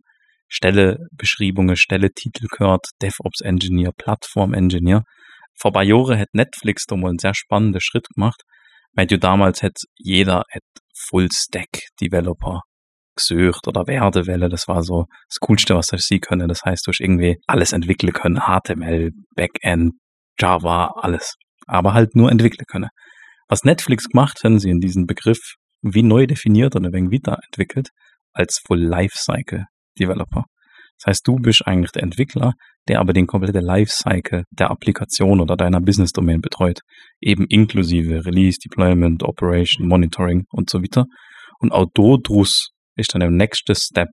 Stellebeschreibungen, 0.50 1.76
Stelletitel 1.76 2.48
gehört, 2.48 2.86
DevOps-Engineer, 3.02 3.92
Plattform-Engineer. 3.96 5.04
Vor 5.60 5.72
ein 5.72 5.74
paar 5.74 5.84
Jahren 5.84 6.18
hat 6.18 6.30
Netflix 6.34 6.86
da 6.88 6.96
mal 6.96 7.10
einen 7.10 7.20
sehr 7.20 7.36
spannenden 7.36 7.82
Schritt 7.82 8.08
gemacht, 8.16 8.42
weil 8.94 9.06
du 9.06 9.20
damals 9.20 9.62
hat 9.62 9.78
jeder 9.98 10.44
Full-Stack-Developer 11.10 12.62
gesucht 13.18 13.68
oder 13.68 13.88
Werdewelle. 13.88 14.50
Das 14.50 14.68
war 14.68 14.84
so 14.84 15.06
das 15.30 15.40
Coolste, 15.40 15.76
was 15.76 15.88
sie 15.88 16.20
können. 16.20 16.48
Das 16.48 16.62
heißt, 16.64 16.88
du 16.88 16.92
hast 16.92 17.00
irgendwie 17.00 17.38
alles 17.48 17.74
entwickeln 17.74 18.14
können. 18.14 18.40
HTML, 18.40 19.12
Backend, 19.36 19.94
Java, 20.40 20.94
alles. 20.96 21.36
Aber 21.66 21.94
halt 21.94 22.16
nur 22.16 22.32
entwickeln 22.32 22.66
können. 22.68 22.90
Was 23.50 23.64
Netflix 23.64 24.08
gemacht, 24.10 24.40
haben 24.44 24.60
sie 24.60 24.70
in 24.70 24.80
diesen 24.80 25.06
Begriff 25.06 25.56
wie 25.82 26.04
neu 26.04 26.28
definiert 26.28 26.76
oder 26.76 26.92
wegen 26.92 27.12
weiterentwickelt 27.12 27.90
als 28.34 28.62
Full 28.66 28.82
Lifecycle 28.82 29.66
Developer. 30.00 30.46
Das 31.00 31.12
heißt, 31.12 31.28
du 31.28 31.36
bist 31.36 31.66
eigentlich 31.68 31.92
der 31.92 32.04
Entwickler, 32.04 32.54
der 32.88 33.00
aber 33.00 33.14
den 33.14 33.28
kompletten 33.28 33.64
Lifecycle 33.64 34.44
der 34.52 34.72
Applikation 34.72 35.40
oder 35.40 35.56
deiner 35.56 35.80
Business 35.80 36.12
Domain 36.12 36.42
betreut. 36.42 36.80
Eben 37.22 37.46
inklusive 37.48 38.26
Release, 38.26 38.58
Deployment, 38.64 39.24
Operation, 39.24 39.88
Monitoring 39.88 40.46
und 40.50 40.70
so 40.70 40.82
weiter. 40.82 41.06
Und 41.60 41.72
auch 41.72 41.86
dodrus 41.94 42.72
ist 42.98 43.14
dann 43.14 43.22
der 43.22 43.30
nächste 43.32 43.76
Step, 43.76 44.10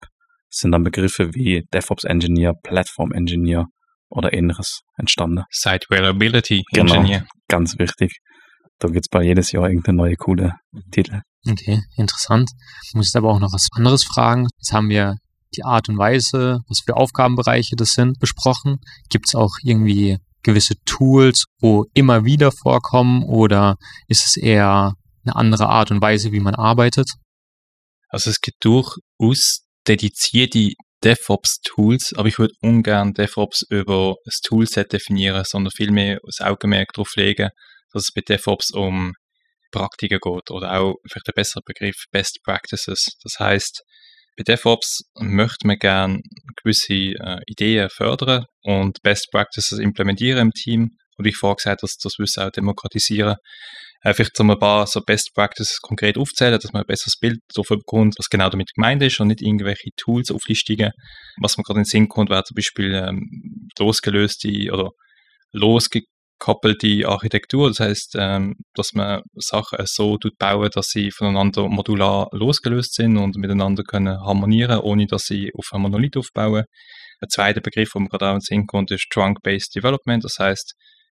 sind 0.48 0.72
dann 0.72 0.84
Begriffe 0.84 1.34
wie 1.34 1.64
DevOps 1.72 2.04
Engineer, 2.04 2.52
Platform 2.62 3.12
Engineer 3.12 3.66
oder 4.08 4.32
ähnliches 4.32 4.82
entstanden. 4.96 5.44
Site 5.50 5.86
Reliability 5.90 6.62
Genau. 6.72 6.94
Engineer. 6.94 7.26
Ganz 7.48 7.78
wichtig. 7.78 8.18
Da 8.78 8.88
gibt's 8.88 9.08
bei 9.08 9.22
jedes 9.22 9.52
Jahr 9.52 9.68
irgendeine 9.68 9.96
neue 9.96 10.16
coole 10.16 10.54
Titel. 10.90 11.20
Okay, 11.48 11.80
interessant. 11.96 12.50
Ich 12.86 12.94
muss 12.94 13.08
jetzt 13.08 13.16
aber 13.16 13.30
auch 13.30 13.38
noch 13.40 13.52
was 13.52 13.68
anderes 13.72 14.04
fragen. 14.04 14.46
Jetzt 14.58 14.72
haben 14.72 14.88
wir 14.88 15.16
die 15.56 15.64
Art 15.64 15.88
und 15.88 15.98
Weise, 15.98 16.60
was 16.68 16.80
für 16.80 16.96
Aufgabenbereiche 16.96 17.76
das 17.76 17.92
sind, 17.92 18.18
besprochen. 18.18 18.78
Gibt 19.10 19.26
es 19.28 19.34
auch 19.34 19.52
irgendwie 19.62 20.18
gewisse 20.42 20.74
Tools, 20.84 21.44
wo 21.60 21.86
immer 21.94 22.24
wieder 22.24 22.50
vorkommen 22.52 23.22
oder 23.24 23.76
ist 24.08 24.26
es 24.26 24.36
eher 24.36 24.94
eine 25.24 25.36
andere 25.36 25.68
Art 25.68 25.90
und 25.90 26.00
Weise, 26.02 26.32
wie 26.32 26.40
man 26.40 26.54
arbeitet? 26.54 27.10
Also 28.14 28.30
es 28.30 28.40
gibt 28.40 28.64
durchaus 28.64 29.66
dedizierte 29.88 30.74
DevOps-Tools, 31.02 32.12
aber 32.14 32.28
ich 32.28 32.38
würde 32.38 32.54
ungern 32.62 33.12
DevOps 33.12 33.66
über 33.68 34.14
das 34.24 34.38
Toolset 34.38 34.92
definieren, 34.92 35.42
sondern 35.44 35.72
vielmehr 35.72 36.20
das 36.24 36.40
Augenmerk 36.40 36.92
darauf 36.92 37.16
legen, 37.16 37.50
dass 37.92 38.04
es 38.04 38.12
bei 38.14 38.20
DevOps 38.20 38.70
um 38.70 39.14
Praktiken 39.72 40.20
geht 40.22 40.50
oder 40.52 40.80
auch 40.80 40.94
vielleicht 41.10 41.28
ein 41.28 41.34
besserer 41.34 41.62
Begriff 41.66 42.04
Best 42.12 42.38
Practices. 42.44 43.16
Das 43.24 43.40
heißt, 43.40 43.82
bei 44.36 44.44
DevOps 44.44 45.02
möchte 45.18 45.66
man 45.66 45.78
gerne 45.78 46.20
gewisse 46.62 46.94
äh, 46.94 47.40
Ideen 47.48 47.90
fördern 47.90 48.44
und 48.62 49.02
Best 49.02 49.26
Practices 49.32 49.80
implementieren 49.80 50.38
im 50.38 50.52
Team. 50.52 50.90
Und 51.16 51.26
ich 51.26 51.36
vorher 51.36 51.56
gesagt, 51.56 51.82
dass 51.82 51.96
das 51.96 52.18
Wissen 52.18 52.42
auch 52.42 52.50
demokratisieren. 52.50 53.36
Äh, 54.04 54.12
vielleicht 54.12 54.36
so 54.36 54.44
ein 54.44 54.58
paar 54.58 54.86
so 54.86 55.00
Best 55.00 55.30
Practices 55.34 55.80
konkret 55.80 56.18
aufzählen, 56.18 56.58
dass 56.60 56.72
man 56.72 56.82
ein 56.82 56.86
besseres 56.86 57.16
Bild 57.18 57.38
davon 57.54 57.78
bekommt, 57.78 58.14
was 58.18 58.28
genau 58.28 58.50
damit 58.50 58.70
gemeint 58.74 59.02
ist 59.02 59.18
und 59.18 59.28
nicht 59.28 59.40
irgendwelche 59.40 59.90
Tools 59.96 60.30
auflistungen. 60.30 60.92
Was 61.40 61.56
man 61.56 61.64
gerade 61.64 61.80
in 61.80 61.84
den 61.84 61.88
Sinn 61.88 62.08
kommt, 62.08 62.28
wäre 62.28 62.44
zum 62.44 62.54
Beispiel 62.54 62.92
ähm, 62.94 63.68
losgelöste 63.78 64.70
oder 64.70 64.90
losgekoppelte 65.52 67.08
Architektur. 67.08 67.68
Das 67.68 67.80
heißt, 67.80 68.16
ähm, 68.18 68.56
dass 68.74 68.92
man 68.92 69.22
Sachen 69.36 69.78
so 69.86 70.18
tut 70.18 70.36
bauen, 70.36 70.68
dass 70.74 70.88
sie 70.88 71.10
voneinander 71.10 71.68
modular 71.68 72.28
losgelöst 72.32 72.94
sind 72.94 73.16
und 73.16 73.36
miteinander 73.36 73.84
können 73.84 74.20
harmonieren, 74.20 74.80
ohne 74.80 75.06
dass 75.06 75.24
sie 75.24 75.50
auf 75.56 75.72
einem 75.72 75.84
Monolith 75.84 76.18
aufbauen. 76.18 76.64
Ein 77.20 77.28
zweiter 77.30 77.62
Begriff, 77.62 77.92
der 77.92 78.02
mir 78.02 78.08
gerade 78.08 78.26
auch 78.26 78.32
in 78.32 78.40
den 78.40 78.42
Sinn 78.42 78.66
kommt, 78.66 78.90
ist 78.90 79.06
Trunk-Based 79.10 79.74
Development. 79.74 80.22
Das 80.22 80.36
heißt, 80.38 80.74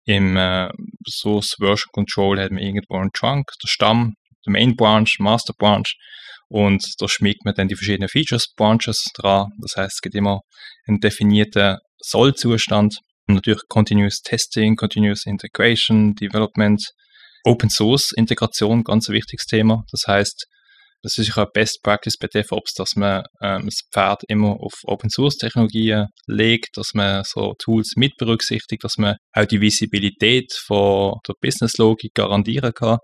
im 0.08 0.38
äh, 0.38 0.70
Source 1.08 1.56
Version 1.60 1.92
Control 1.92 2.40
hat 2.40 2.52
man 2.52 2.64
irgendwo 2.64 2.96
einen 2.96 3.12
Trunk, 3.12 3.52
der 3.62 3.68
Stamm, 3.68 4.16
der 4.46 4.54
Main 4.54 4.76
Branch, 4.76 5.10
Master 5.20 5.54
Branch 5.58 5.94
und 6.48 6.84
da 7.00 7.08
schmiegt 7.10 7.44
man 7.44 7.54
dann 7.54 7.68
die 7.68 7.76
verschiedenen 7.76 8.08
Features 8.08 8.54
Branches 8.56 9.04
dran. 9.16 9.50
Das 9.62 9.76
heißt, 9.76 9.96
es 9.96 10.02
gibt 10.02 10.16
immer 10.16 10.42
einen 10.88 11.00
definierten 11.00 11.78
Soll-Zustand. 12.00 13.00
Natürlich 13.28 13.64
Continuous 13.68 14.22
Testing, 14.22 14.78
Continuous 14.78 15.26
Integration, 15.26 16.16
Development, 16.16 16.82
Open 17.44 17.70
Source 17.70 18.14
Integration, 18.14 18.86
ganz 18.86 19.10
ein 19.10 19.14
wichtiges 19.14 19.46
Thema. 19.46 19.84
Das 19.92 20.04
heißt, 20.08 20.48
das 21.04 21.18
ist 21.18 21.26
sicher 21.26 21.42
eine 21.42 21.52
Best 21.54 21.80
Practice 21.84 22.18
bei 22.18 22.28
DevOps, 22.28 22.74
dass 22.74 22.96
man 22.96 23.24
ähm, 23.42 23.66
das 23.66 23.82
Pferd 23.92 24.24
immer 24.28 24.58
auf 24.60 24.74
Open 24.84 25.10
Source 25.10 25.38
Technologien 25.38 26.08
legt, 26.26 26.78
dass 26.78 26.94
man 26.94 27.24
so 27.24 27.54
Tools 27.60 27.94
mit 27.96 28.18
berücksichtigt, 28.18 28.84
dass 28.84 28.98
man 28.98 29.16
auch 29.34 29.46
die 29.46 29.62
Visibilität 29.62 30.54
von 30.66 31.20
der 31.28 31.36
Business 31.42 31.78
Logik 31.78 32.14
garantieren 32.14 32.74
kann 32.74 32.98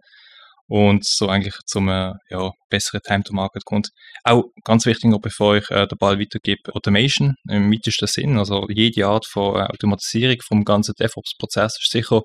und 0.68 1.06
so 1.06 1.28
eigentlich 1.28 1.56
zum 1.66 1.90
äh, 1.90 2.14
ja, 2.30 2.52
besseren 2.70 3.02
Time 3.06 3.24
to 3.24 3.34
Market 3.34 3.64
kommt. 3.66 3.90
Auch 4.24 4.46
ganz 4.64 4.86
wichtig, 4.86 5.10
noch 5.12 5.22
bevor 5.22 5.58
ich 5.58 5.70
äh, 5.70 5.88
den 5.88 5.98
Ball 5.98 6.20
weitergebe, 6.20 6.74
Automation 6.74 7.36
im 7.50 7.72
weitesten 7.72 8.08
Sinn, 8.08 8.38
also 8.38 8.68
jede 8.70 9.06
Art 9.06 9.26
von 9.26 9.56
äh, 9.56 9.66
Automatisierung 9.66 10.38
vom 10.46 10.64
ganzen 10.64 10.96
DevOps-Prozess 11.00 11.78
ist 11.80 11.92
sicher 11.92 12.22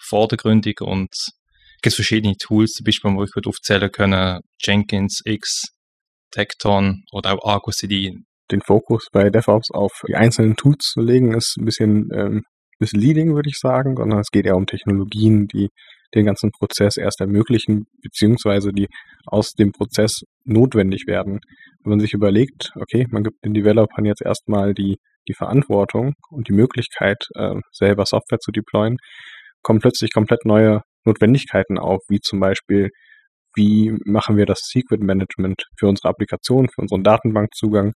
vordergründig 0.00 0.80
und 0.80 1.14
es 1.82 1.96
gibt 1.96 1.96
verschiedene 1.96 2.36
Tools, 2.36 2.74
zum 2.74 2.84
Beispiel, 2.84 3.10
wo 3.12 3.24
ich 3.24 3.34
würde 3.34 3.48
aufzählen 3.48 3.90
können, 3.90 4.40
Jenkins, 4.60 5.20
X, 5.24 5.72
Tekton 6.30 7.02
oder 7.10 7.32
auch 7.32 7.44
Argo 7.44 7.72
CD. 7.72 8.18
Den 8.52 8.60
Fokus 8.60 9.08
bei 9.12 9.30
DevOps 9.30 9.72
auf 9.72 9.90
die 10.06 10.14
einzelnen 10.14 10.54
Tools 10.54 10.92
zu 10.92 11.00
legen, 11.00 11.34
ist 11.34 11.56
ein 11.58 11.64
bisschen 11.64 12.08
ähm, 12.14 12.42
misleading, 12.78 13.34
würde 13.34 13.48
ich 13.48 13.58
sagen, 13.58 13.96
sondern 13.96 14.20
es 14.20 14.30
geht 14.30 14.46
eher 14.46 14.54
um 14.54 14.66
Technologien, 14.66 15.48
die 15.48 15.70
den 16.14 16.24
ganzen 16.24 16.52
Prozess 16.52 16.96
erst 16.96 17.20
ermöglichen, 17.20 17.86
beziehungsweise 18.00 18.70
die 18.70 18.86
aus 19.26 19.50
dem 19.50 19.72
Prozess 19.72 20.20
notwendig 20.44 21.08
werden. 21.08 21.40
Wenn 21.82 21.90
man 21.90 22.00
sich 22.00 22.12
überlegt, 22.12 22.70
okay, 22.80 23.08
man 23.10 23.24
gibt 23.24 23.44
den 23.44 23.54
Developern 23.54 24.04
jetzt 24.04 24.22
erstmal 24.22 24.72
die, 24.72 24.98
die 25.26 25.34
Verantwortung 25.34 26.12
und 26.30 26.46
die 26.48 26.54
Möglichkeit, 26.54 27.24
äh, 27.34 27.56
selber 27.72 28.06
Software 28.06 28.38
zu 28.38 28.52
deployen, 28.52 28.98
kommen 29.62 29.80
plötzlich 29.80 30.12
komplett 30.12 30.44
neue 30.44 30.82
Notwendigkeiten 31.04 31.78
auf, 31.78 32.00
wie 32.08 32.20
zum 32.20 32.40
Beispiel, 32.40 32.90
wie 33.54 33.96
machen 34.04 34.36
wir 34.36 34.46
das 34.46 34.60
Secret 34.64 35.00
Management 35.00 35.62
für 35.78 35.88
unsere 35.88 36.08
Applikation, 36.08 36.68
für 36.68 36.80
unseren 36.80 37.02
Datenbankzugang? 37.02 37.92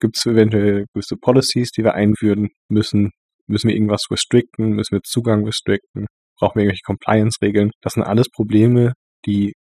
Gibt 0.00 0.16
es 0.16 0.26
eventuell 0.26 0.86
gewisse 0.92 1.16
Policies, 1.16 1.70
die 1.70 1.82
wir 1.82 1.94
einführen 1.94 2.48
müssen? 2.68 3.10
Müssen 3.46 3.68
wir 3.68 3.74
irgendwas 3.74 4.04
restricten? 4.10 4.70
Müssen 4.70 4.96
wir 4.96 5.02
Zugang 5.02 5.44
restricten? 5.44 6.06
Brauchen 6.38 6.56
wir 6.56 6.62
irgendwelche 6.64 6.84
Compliance-Regeln? 6.84 7.70
Das 7.80 7.94
sind 7.94 8.04
alles 8.04 8.28
Probleme, 8.30 8.92
die 9.26 9.54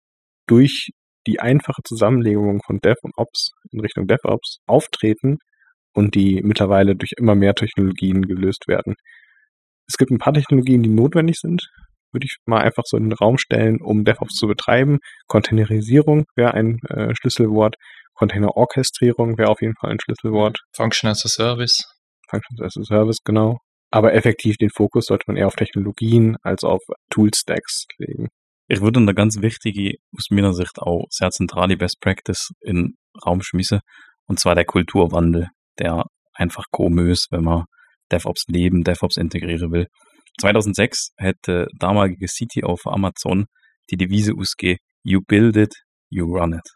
durch 0.47 0.89
die 1.27 1.39
einfache 1.39 1.81
Zusammenlegung 1.83 2.61
von 2.65 2.79
Dev 2.79 2.97
und 3.01 3.13
Ops 3.15 3.51
in 3.71 3.79
Richtung 3.79 4.07
DevOps 4.07 4.59
auftreten 4.67 5.37
und 5.93 6.15
die 6.15 6.41
mittlerweile 6.43 6.95
durch 6.95 7.13
immer 7.17 7.35
mehr 7.35 7.55
Technologien 7.55 8.23
gelöst 8.23 8.67
werden. 8.67 8.95
Es 9.87 9.97
gibt 9.97 10.11
ein 10.11 10.17
paar 10.17 10.33
Technologien, 10.33 10.83
die 10.83 10.89
notwendig 10.89 11.37
sind, 11.39 11.67
würde 12.15 12.25
ich 12.25 12.37
mal 12.45 12.61
einfach 12.61 12.83
so 12.85 12.97
in 12.97 13.09
den 13.09 13.13
Raum 13.13 13.37
stellen, 13.37 13.79
um 13.81 14.03
DevOps 14.03 14.33
zu 14.33 14.47
betreiben. 14.47 14.99
Containerisierung 15.27 16.25
wäre 16.35 16.53
ein 16.53 16.79
äh, 16.89 17.13
Schlüsselwort. 17.13 17.75
Container-Orchestrierung 18.15 19.37
wäre 19.37 19.49
auf 19.49 19.61
jeden 19.61 19.75
Fall 19.79 19.91
ein 19.91 19.99
Schlüsselwort. 19.99 20.59
Function 20.73 21.09
as 21.09 21.23
a 21.25 21.29
Service. 21.29 21.83
Functions 22.29 22.61
as 22.61 22.77
a 22.77 22.83
Service, 22.83 23.19
genau. 23.23 23.59
Aber 23.91 24.13
effektiv 24.13 24.57
den 24.57 24.69
Fokus 24.69 25.05
sollte 25.05 25.25
man 25.27 25.37
eher 25.37 25.47
auf 25.47 25.55
Technologien 25.55 26.37
als 26.41 26.63
auf 26.63 26.81
Tool-Stacks 27.11 27.85
legen. 27.97 28.29
Ich 28.67 28.81
würde 28.81 28.99
eine 28.99 29.13
ganz 29.13 29.41
wichtige, 29.41 29.95
aus 30.17 30.27
meiner 30.31 30.53
Sicht 30.53 30.79
auch 30.79 31.05
sehr 31.09 31.29
zentrale 31.29 31.77
Best 31.77 31.99
Practice 32.01 32.49
in 32.61 32.75
den 32.75 32.97
Raum 33.25 33.41
schmissen, 33.41 33.81
und 34.27 34.39
zwar 34.39 34.55
der 34.55 34.65
Kulturwandel, 34.65 35.49
der 35.77 36.03
einfach 36.33 36.65
komisch 36.71 37.11
ist, 37.11 37.27
wenn 37.31 37.43
man 37.43 37.65
DevOps 38.11 38.45
leben, 38.47 38.83
DevOps 38.83 39.17
integrieren 39.17 39.71
will. 39.71 39.87
2006 40.39 41.11
hätte 41.17 41.67
damalige 41.77 42.27
CTO 42.27 42.75
von 42.75 42.93
Amazon 42.93 43.45
die 43.89 43.97
Devise 43.97 44.33
ausgegeben, 44.37 44.79
you 45.03 45.21
build 45.21 45.55
it, 45.55 45.73
you 46.09 46.25
run 46.25 46.53
it. 46.53 46.67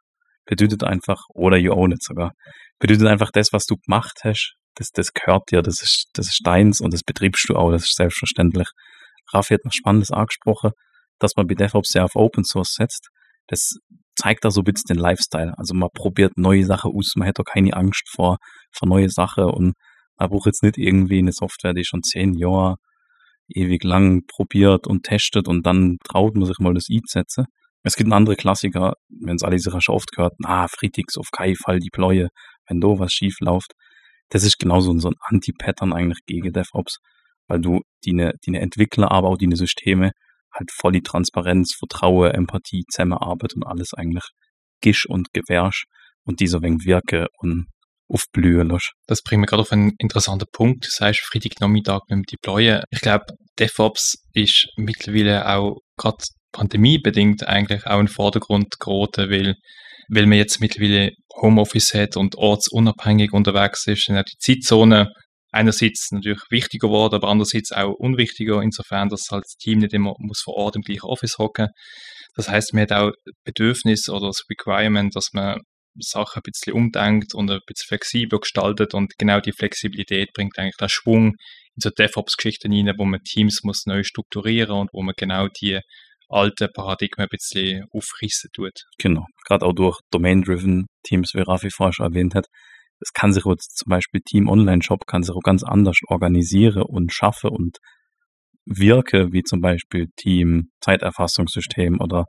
Bedeutet 0.46 0.84
einfach, 0.84 1.22
oder 1.34 1.58
you 1.58 1.74
own 1.74 1.92
it 1.92 2.04
sogar. 2.04 2.34
Bedeutet 2.80 3.08
einfach, 3.08 3.32
das, 3.32 3.52
was 3.52 3.66
du 3.66 3.76
gemacht 3.78 4.20
hast, 4.24 4.56
das, 4.76 4.90
das 4.92 5.14
gehört 5.14 5.52
dir, 5.52 5.62
das 5.62 5.82
ist, 5.82 6.10
das 6.14 6.28
ist 6.28 6.42
deins 6.46 6.80
und 6.80 6.94
das 6.94 7.04
betriebst 7.04 7.50
du 7.50 7.56
auch, 7.56 7.72
das 7.72 7.84
ist 7.84 7.96
selbstverständlich. 7.96 8.68
Raffi 9.34 9.56
hat 9.56 9.66
noch 9.66 9.74
Spannendes 9.74 10.12
angesprochen, 10.12 10.72
dass 11.20 11.36
man 11.36 11.48
bei 11.48 11.56
DevOps 11.56 11.90
sehr 11.90 12.06
auf 12.06 12.16
Open 12.16 12.44
Source 12.44 12.74
setzt. 12.74 13.10
Das 13.48 13.76
zeigt 14.16 14.46
da 14.46 14.52
so 14.52 14.62
ein 14.62 14.64
bisschen 14.64 14.96
den 14.96 14.98
Lifestyle. 14.98 15.54
Also 15.58 15.74
man 15.74 15.90
probiert 15.94 16.38
neue 16.38 16.66
Sachen 16.66 16.92
aus, 16.96 17.14
man 17.16 17.28
hat 17.28 17.40
auch 17.40 17.46
keine 17.46 17.74
Angst 17.74 18.08
vor, 18.10 18.38
vor 18.72 18.88
neue 18.88 19.10
Sachen 19.10 19.46
und 19.46 19.74
man 20.18 20.30
braucht 20.30 20.48
jetzt 20.48 20.64
nicht 20.64 20.78
irgendwie 20.78 21.20
eine 21.20 21.32
Software, 21.32 21.74
die 21.74 21.86
schon 21.86 22.04
zehn 22.04 22.34
Jahre 22.34 22.76
ewig 23.54 23.84
lang 23.84 24.24
probiert 24.28 24.88
und 24.88 25.04
testet 25.04 25.48
und 25.48 25.66
dann 25.66 25.98
traut 26.04 26.36
man 26.36 26.46
sich 26.46 26.60
mal 26.60 26.74
das 26.74 26.88
einzusetzen. 26.92 27.46
Es 27.84 27.96
gibt 27.96 28.08
einen 28.08 28.14
anderen 28.14 28.38
Klassiker, 28.38 28.94
wenn 29.08 29.36
es 29.36 29.44
alle 29.44 29.58
sicher 29.58 29.82
schon 29.82 29.96
oft 29.96 30.12
gehört, 30.12 30.34
na, 30.40 30.68
Fritix 30.68 31.18
auf 31.18 31.32
keinen 31.32 31.56
Fall 31.56 31.80
deploye, 31.80 32.28
wenn 32.68 32.82
da 32.82 32.88
was 33.00 33.14
schief 33.14 33.40
läuft. 33.40 33.74
Das 34.30 34.44
ist 34.44 34.60
genauso 34.60 34.98
so 35.00 35.10
ein 35.10 35.16
Anti-Pattern 35.22 35.94
eigentlich 35.94 36.20
gegen 36.26 36.52
DevOps, 36.52 36.98
weil 37.48 37.62
du 37.62 37.82
deine, 38.06 38.34
deine 38.46 38.60
Entwickler, 38.60 39.12
aber 39.12 39.30
auch 39.30 39.38
deine 39.38 39.56
Systeme 39.56 40.12
halt 40.54 40.72
voll 40.72 40.92
die 40.92 41.02
Transparenz, 41.02 41.76
Vertrauen, 41.76 42.32
Empathie, 42.32 42.84
Zusammenarbeit 42.92 43.54
und 43.56 43.66
alles 43.66 43.94
eigentlich 43.94 44.28
gisch 44.82 45.06
und 45.08 45.34
gewährst 45.34 45.86
und 46.26 46.40
dieser 46.40 46.62
wegen 46.62 46.84
wirke 46.86 47.28
und 47.40 47.68
aufblühen 48.10 48.70
lässt. 48.70 48.92
Das 49.08 49.22
bringt 49.22 49.42
mich 49.42 49.50
gerade 49.50 49.62
auf 49.62 49.72
einen 49.72 49.94
interessanten 50.00 50.48
Punkt. 50.52 50.86
Du 50.86 50.90
sagst 50.90 51.22
Freitagnachmittag 51.22 52.02
beim 52.10 52.24
Deployen. 52.24 52.84
Ich 52.92 53.02
glaube, 53.02 53.26
DevOps 53.60 54.18
ist 54.34 54.68
mittlerweile 54.78 55.48
auch 55.48 55.78
gerade 55.98 56.18
Pandemie 56.52 56.98
bedingt 56.98 57.48
eigentlich 57.48 57.86
auch 57.86 58.00
in 58.00 58.08
Vordergrund 58.08 58.80
geraten, 58.80 59.30
weil, 59.30 59.56
weil 60.10 60.26
man 60.26 60.38
jetzt 60.38 60.60
mittlerweile 60.60 61.12
Homeoffice 61.40 61.94
hat 61.94 62.18
und 62.18 62.36
ortsunabhängig 62.36 63.34
unterwegs 63.34 63.86
ist, 63.88 64.06
sind 64.06 64.18
auch 64.18 64.24
die 64.24 64.38
Zeitzonen 64.40 65.08
einerseits 65.52 66.12
natürlich 66.12 66.42
wichtiger 66.50 66.88
geworden, 66.88 67.16
aber 67.16 67.28
andererseits 67.28 67.72
auch 67.72 67.94
unwichtiger, 67.94 68.62
insofern, 68.62 69.10
dass 69.10 69.28
halt 69.32 69.46
das 69.46 69.56
Team 69.56 69.80
nicht 69.80 69.94
immer 69.94 70.14
muss 70.18 70.42
vor 70.44 70.56
Ort 70.56 70.76
im 70.76 70.82
gleichen 70.82 71.06
Office 71.06 71.38
hocken. 71.38 71.68
Das 72.36 72.50
heißt, 72.50 72.74
man 72.74 72.84
hat 72.84 72.92
auch 72.92 73.12
Bedürfnis 73.44 74.10
oder 74.10 74.28
das 74.28 74.44
Requirement, 74.50 75.16
dass 75.16 75.30
man 75.34 75.60
Sachen 76.02 76.40
ein 76.40 76.52
bisschen 76.52 76.74
umdenkt 76.74 77.34
und 77.34 77.50
ein 77.52 77.60
bisschen 77.66 77.88
flexibler 77.88 78.40
gestaltet 78.40 78.94
und 78.94 79.14
genau 79.18 79.40
die 79.40 79.52
Flexibilität 79.52 80.34
bringt 80.34 80.58
eigentlich 80.58 80.78
den 80.78 80.90
Schwung 80.90 81.28
in 81.28 81.82
so 81.82 81.90
DevOps-Geschichten 81.90 82.74
rein, 82.74 82.94
wo 82.98 83.06
man 83.06 83.24
Teams 83.24 83.62
muss 83.64 83.86
neu 83.86 84.04
strukturieren 84.04 84.78
und 84.78 84.90
wo 84.94 85.02
man 85.02 85.14
genau 85.18 85.48
die 85.48 85.80
alten 86.30 86.68
Paradigmen 86.74 87.26
ein 87.26 87.30
bisschen 87.30 87.86
aufreißen 87.92 88.52
tut. 88.54 88.84
Genau, 89.00 89.26
gerade 89.48 89.66
auch 89.66 89.74
durch 89.74 90.00
Domain-Driven 90.12 90.86
Teams, 91.04 91.34
wie 91.34 91.42
Rafi 91.42 91.70
vorher 91.72 91.94
schon 91.94 92.06
erwähnt 92.06 92.36
hat. 92.36 92.46
Es 93.02 93.14
kann 93.14 93.34
sich 93.34 93.46
jetzt 93.46 93.78
zum 93.78 93.90
Beispiel 93.90 94.22
Team 94.22 94.48
Online-Shop 94.48 95.08
kann 95.08 95.24
sich 95.24 95.34
auch 95.34 95.42
ganz 95.42 95.64
anders 95.64 95.98
organisieren 96.08 96.84
und 96.84 97.14
schaffen 97.14 97.50
und 97.50 97.78
wirke, 98.66 99.32
wie 99.32 99.44
zum 99.44 99.62
Beispiel 99.62 100.08
Team 100.18 100.70
Zeiterfassungssystem 100.82 102.00
oder 102.00 102.26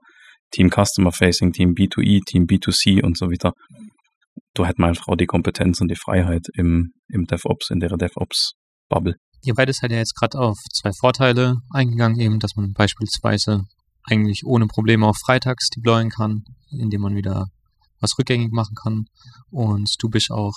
Team 0.50 0.70
Customer 0.70 1.12
Facing, 1.12 1.52
Team 1.52 1.74
B2E, 1.74 2.20
Team 2.24 2.44
B2C 2.44 3.02
und 3.02 3.16
so 3.16 3.26
weiter. 3.26 3.52
Du 4.54 4.64
hättest 4.64 4.80
einfach 4.80 5.08
auch 5.08 5.16
die 5.16 5.26
Kompetenz 5.26 5.80
und 5.80 5.88
die 5.88 5.96
Freiheit 5.96 6.46
im, 6.54 6.92
im 7.08 7.26
DevOps, 7.26 7.70
in 7.70 7.80
der 7.80 7.96
DevOps-Bubble. 7.96 9.14
Ihr 9.42 9.54
beide 9.54 9.72
seid 9.72 9.90
ja 9.92 9.98
jetzt 9.98 10.14
gerade 10.16 10.38
auf 10.38 10.58
zwei 10.72 10.90
Vorteile 10.92 11.56
eingegangen, 11.70 12.20
eben, 12.20 12.38
dass 12.40 12.56
man 12.56 12.72
beispielsweise 12.72 13.62
eigentlich 14.04 14.42
ohne 14.44 14.66
Probleme 14.66 15.06
auch 15.06 15.16
freitags 15.24 15.68
deployen 15.68 16.10
kann, 16.10 16.42
indem 16.70 17.02
man 17.02 17.14
wieder 17.14 17.46
was 18.00 18.18
rückgängig 18.18 18.52
machen 18.52 18.74
kann. 18.74 19.04
Und 19.50 19.94
du 20.00 20.08
bist 20.08 20.30
auch 20.30 20.54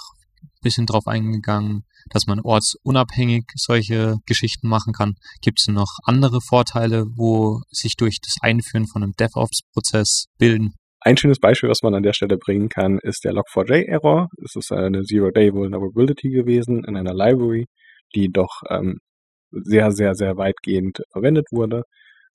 bisschen 0.61 0.85
drauf 0.85 1.07
eingegangen, 1.07 1.83
dass 2.09 2.27
man 2.27 2.39
ortsunabhängig 2.39 3.45
solche 3.55 4.17
Geschichten 4.25 4.67
machen 4.67 4.93
kann. 4.93 5.13
Gibt 5.41 5.59
es 5.59 5.67
noch 5.67 5.99
andere 6.05 6.39
Vorteile, 6.41 7.05
wo 7.15 7.61
sich 7.69 7.95
durch 7.95 8.19
das 8.21 8.35
Einführen 8.41 8.87
von 8.87 9.03
einem 9.03 9.13
DevOps-Prozess 9.13 10.25
bilden? 10.37 10.73
Ein 10.99 11.17
schönes 11.17 11.39
Beispiel, 11.39 11.69
was 11.69 11.81
man 11.83 11.95
an 11.95 12.03
der 12.03 12.13
Stelle 12.13 12.37
bringen 12.37 12.69
kann, 12.69 12.97
ist 12.99 13.25
der 13.25 13.33
Log4j-Error. 13.33 14.29
Es 14.43 14.55
ist 14.55 14.71
eine 14.71 15.03
Zero-Day 15.03 15.53
Vulnerability 15.53 16.29
gewesen 16.29 16.83
in 16.85 16.95
einer 16.95 17.13
Library, 17.13 17.65
die 18.15 18.29
doch 18.29 18.61
ähm, 18.69 18.99
sehr, 19.51 19.91
sehr, 19.91 20.15
sehr 20.15 20.37
weitgehend 20.37 20.99
verwendet 21.11 21.47
wurde 21.51 21.83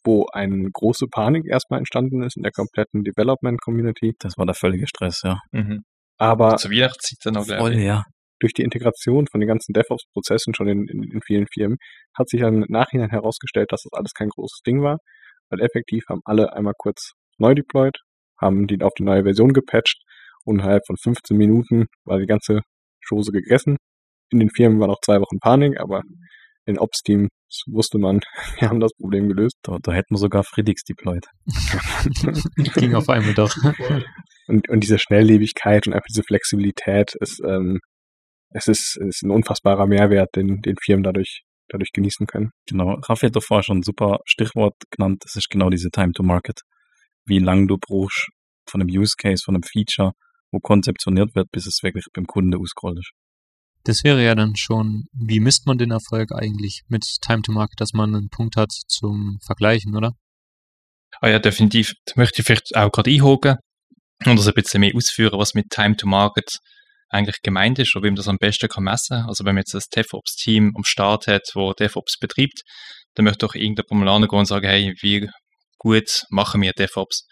wo 0.04 0.26
eine 0.32 0.70
große 0.72 1.06
Panik 1.06 1.46
erstmal 1.46 1.78
entstanden 1.78 2.22
ist 2.22 2.36
in 2.36 2.42
der 2.42 2.52
kompletten 2.52 3.04
Development 3.04 3.60
Community. 3.60 4.14
Das 4.18 4.36
war 4.36 4.46
der 4.46 4.54
völlige 4.54 4.86
Stress, 4.86 5.22
ja. 5.24 5.38
Mhm. 5.52 5.82
Aber 6.18 6.56
Zur 6.56 6.70
Weihnachtszeit 6.70 7.18
dann 7.24 7.36
auch 7.36 7.46
gleich. 7.46 7.58
Voll, 7.58 7.74
ja. 7.76 8.04
durch 8.40 8.52
die 8.52 8.62
Integration 8.62 9.26
von 9.30 9.40
den 9.40 9.48
ganzen 9.48 9.72
DevOps-Prozessen 9.72 10.54
schon 10.54 10.68
in, 10.68 10.88
in, 10.88 11.02
in 11.04 11.22
vielen 11.22 11.46
Firmen 11.52 11.78
hat 12.16 12.28
sich 12.28 12.40
dann 12.40 12.62
im 12.62 12.66
Nachhinein 12.68 13.10
herausgestellt, 13.10 13.72
dass 13.72 13.82
das 13.82 13.96
alles 13.96 14.12
kein 14.14 14.28
großes 14.28 14.60
Ding 14.66 14.82
war, 14.82 14.98
weil 15.48 15.60
effektiv 15.60 16.04
haben 16.08 16.20
alle 16.24 16.52
einmal 16.52 16.74
kurz 16.76 17.12
neu 17.38 17.54
deployed, 17.54 17.96
haben 18.40 18.66
die 18.66 18.82
auf 18.82 18.94
die 18.98 19.04
neue 19.04 19.22
Version 19.22 19.52
gepatcht 19.52 20.02
und 20.44 20.56
innerhalb 20.56 20.86
von 20.86 20.96
15 20.96 21.36
Minuten 21.36 21.86
war 22.04 22.18
die 22.18 22.26
ganze 22.26 22.60
Chose 23.06 23.32
gegessen. 23.32 23.76
In 24.30 24.40
den 24.40 24.50
Firmen 24.50 24.80
war 24.80 24.88
noch 24.88 25.00
zwei 25.04 25.20
Wochen 25.20 25.38
Panik, 25.38 25.80
aber 25.80 26.02
in 26.66 26.78
Ops-Teams 27.48 27.62
wusste 27.66 27.98
man, 27.98 28.20
wir 28.58 28.68
haben 28.68 28.80
das 28.80 28.92
Problem 28.94 29.28
gelöst. 29.28 29.56
Da, 29.62 29.78
da 29.82 29.92
hätten 29.92 30.14
wir 30.14 30.18
sogar 30.18 30.44
Friedix 30.44 30.82
deployed. 30.84 31.26
Ging 32.74 32.94
auf 32.94 33.08
einmal 33.08 33.34
doch. 33.34 33.54
Und, 34.46 34.68
und 34.68 34.80
diese 34.80 34.98
Schnelllebigkeit 34.98 35.86
und 35.86 35.92
einfach 35.94 36.06
diese 36.08 36.22
Flexibilität 36.22 37.14
ist, 37.20 37.40
ähm, 37.44 37.80
es 38.50 38.66
ist, 38.66 38.96
es 39.00 39.16
ist 39.16 39.22
ein 39.22 39.30
unfassbarer 39.30 39.86
Mehrwert, 39.86 40.34
den, 40.34 40.62
den 40.62 40.76
Firmen 40.82 41.02
dadurch, 41.02 41.42
dadurch 41.68 41.90
genießen 41.92 42.26
können. 42.26 42.50
Genau. 42.66 42.94
Raffi 43.02 43.26
hat 43.26 43.36
doch 43.36 43.42
vorher 43.42 43.62
schon 43.62 43.78
ein 43.78 43.82
super 43.82 44.20
Stichwort 44.24 44.74
genannt. 44.90 45.22
Das 45.24 45.36
ist 45.36 45.50
genau 45.50 45.68
diese 45.68 45.90
Time 45.90 46.12
to 46.12 46.22
Market. 46.22 46.60
Wie 47.26 47.40
lang 47.40 47.68
du 47.68 47.76
brauchst 47.78 48.28
von 48.66 48.80
einem 48.80 48.90
Use 48.90 49.14
Case, 49.18 49.42
von 49.44 49.54
einem 49.54 49.64
Feature, 49.64 50.12
wo 50.50 50.60
konzeptioniert 50.60 51.34
wird, 51.34 51.50
bis 51.50 51.66
es 51.66 51.80
wirklich 51.82 52.06
beim 52.14 52.24
Kunde 52.24 52.56
ausgerollt 52.56 52.98
ist. 52.98 53.12
Das 53.88 54.04
wäre 54.04 54.22
ja 54.22 54.34
dann 54.34 54.54
schon, 54.54 55.04
wie 55.14 55.40
misst 55.40 55.66
man 55.66 55.78
den 55.78 55.92
Erfolg 55.92 56.30
eigentlich 56.32 56.82
mit 56.88 57.06
Time 57.22 57.40
to 57.40 57.52
Market, 57.52 57.80
dass 57.80 57.94
man 57.94 58.14
einen 58.14 58.28
Punkt 58.28 58.54
hat 58.56 58.70
zum 58.86 59.38
Vergleichen, 59.42 59.96
oder? 59.96 60.12
Ah 61.22 61.30
ja, 61.30 61.38
definitiv. 61.38 61.94
Da 62.04 62.12
möchte 62.16 62.42
ich 62.42 62.46
vielleicht 62.46 62.76
auch 62.76 62.92
gerade 62.92 63.10
einhaken 63.10 63.56
und 64.26 64.38
das 64.38 64.46
ein 64.46 64.52
bisschen 64.52 64.80
mehr 64.80 64.94
ausführen, 64.94 65.38
was 65.38 65.54
mit 65.54 65.70
Time 65.70 65.96
to 65.96 66.06
Market 66.06 66.58
eigentlich 67.08 67.40
gemeint 67.42 67.78
ist 67.78 67.96
oder 67.96 68.04
wie 68.04 68.10
man 68.10 68.16
das 68.16 68.28
am 68.28 68.36
besten 68.36 68.68
kann 68.68 68.84
messen. 68.84 69.24
Also 69.26 69.46
wenn 69.46 69.54
man 69.54 69.62
jetzt 69.62 69.72
das 69.72 69.88
DevOps-Team 69.88 70.74
am 70.76 70.84
Start 70.84 71.26
hat, 71.26 71.48
wo 71.54 71.72
DevOps 71.72 72.18
betreibt, 72.18 72.60
dann 73.14 73.24
möchte 73.24 73.46
doch 73.46 73.54
irgendjemand 73.54 74.04
mal 74.04 74.14
angehen 74.14 74.38
und 74.38 74.44
sagen, 74.44 74.66
hey, 74.66 74.92
wie 75.00 75.30
gut 75.78 76.26
machen 76.28 76.60
wir 76.60 76.74
DevOps? 76.74 77.26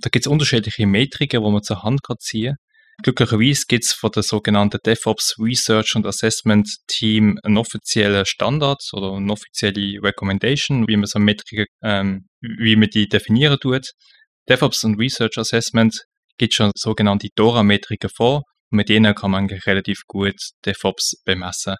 Da 0.00 0.08
gibt 0.08 0.24
es 0.24 0.32
unterschiedliche 0.32 0.86
Metriken, 0.86 1.42
wo 1.42 1.50
man 1.50 1.62
zur 1.62 1.82
Hand 1.82 2.02
kann 2.02 2.16
ziehen 2.18 2.56
Glücklicherweise 3.02 3.62
gibt 3.68 3.84
es 3.84 3.92
von 3.92 4.10
der 4.10 4.24
sogenannten 4.24 4.78
DevOps 4.84 5.36
Research 5.38 5.94
and 5.94 6.06
Assessment 6.06 6.68
Team 6.88 7.38
einen 7.44 7.56
offiziellen 7.56 8.26
Standard 8.26 8.82
oder 8.92 9.12
eine 9.12 9.32
offizielle 9.32 10.02
Recommendation, 10.02 10.88
wie 10.88 10.96
man 10.96 11.06
so 11.06 11.20
Metriken, 11.20 11.66
ähm, 11.82 12.26
wie 12.40 12.74
man 12.74 12.88
die 12.90 13.08
definieren 13.08 13.58
tut. 13.60 13.92
DevOps 14.48 14.82
und 14.82 14.98
Research 14.98 15.38
Assessment 15.38 15.96
gibt 16.38 16.54
schon 16.54 16.72
sogenannte 16.74 17.28
DORA-Metriken 17.36 18.10
vor 18.14 18.42
mit 18.70 18.88
denen 18.88 19.14
kann 19.14 19.30
man 19.30 19.46
relativ 19.46 20.02
gut 20.06 20.36
DevOps 20.64 21.22
bemessen. 21.24 21.76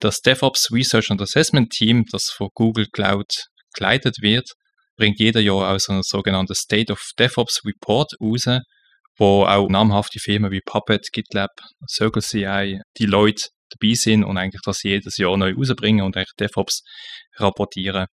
Das 0.00 0.20
DevOps 0.20 0.72
Research 0.72 1.10
and 1.10 1.20
Assessment 1.20 1.70
Team, 1.70 2.04
das 2.10 2.30
von 2.30 2.48
Google 2.54 2.86
Cloud 2.90 3.48
geleitet 3.74 4.16
wird, 4.20 4.50
bringt 4.96 5.18
jeder 5.18 5.40
Jahr 5.40 5.74
auch 5.74 5.78
so 5.78 5.92
einen 5.92 6.02
sogenannten 6.02 6.54
State 6.54 6.92
of 6.92 7.02
DevOps 7.18 7.62
Report 7.64 8.10
raus, 8.20 8.46
wo 9.20 9.44
auch 9.44 9.68
namhafte 9.68 10.18
Firmen 10.18 10.50
wie 10.50 10.62
Puppet, 10.64 11.08
GitLab, 11.12 11.50
Circle 11.86 12.22
CI, 12.22 12.80
die 12.98 13.04
Leute 13.04 13.48
dabei 13.68 13.92
sind 13.92 14.24
und 14.24 14.38
eigentlich 14.38 14.62
das 14.64 14.82
jedes 14.82 15.18
Jahr 15.18 15.36
neu 15.36 15.52
rausbringen 15.52 16.04
und 16.04 16.16
eigentlich 16.16 16.34
DevOps 16.40 16.82
rapportieren. 17.36 18.06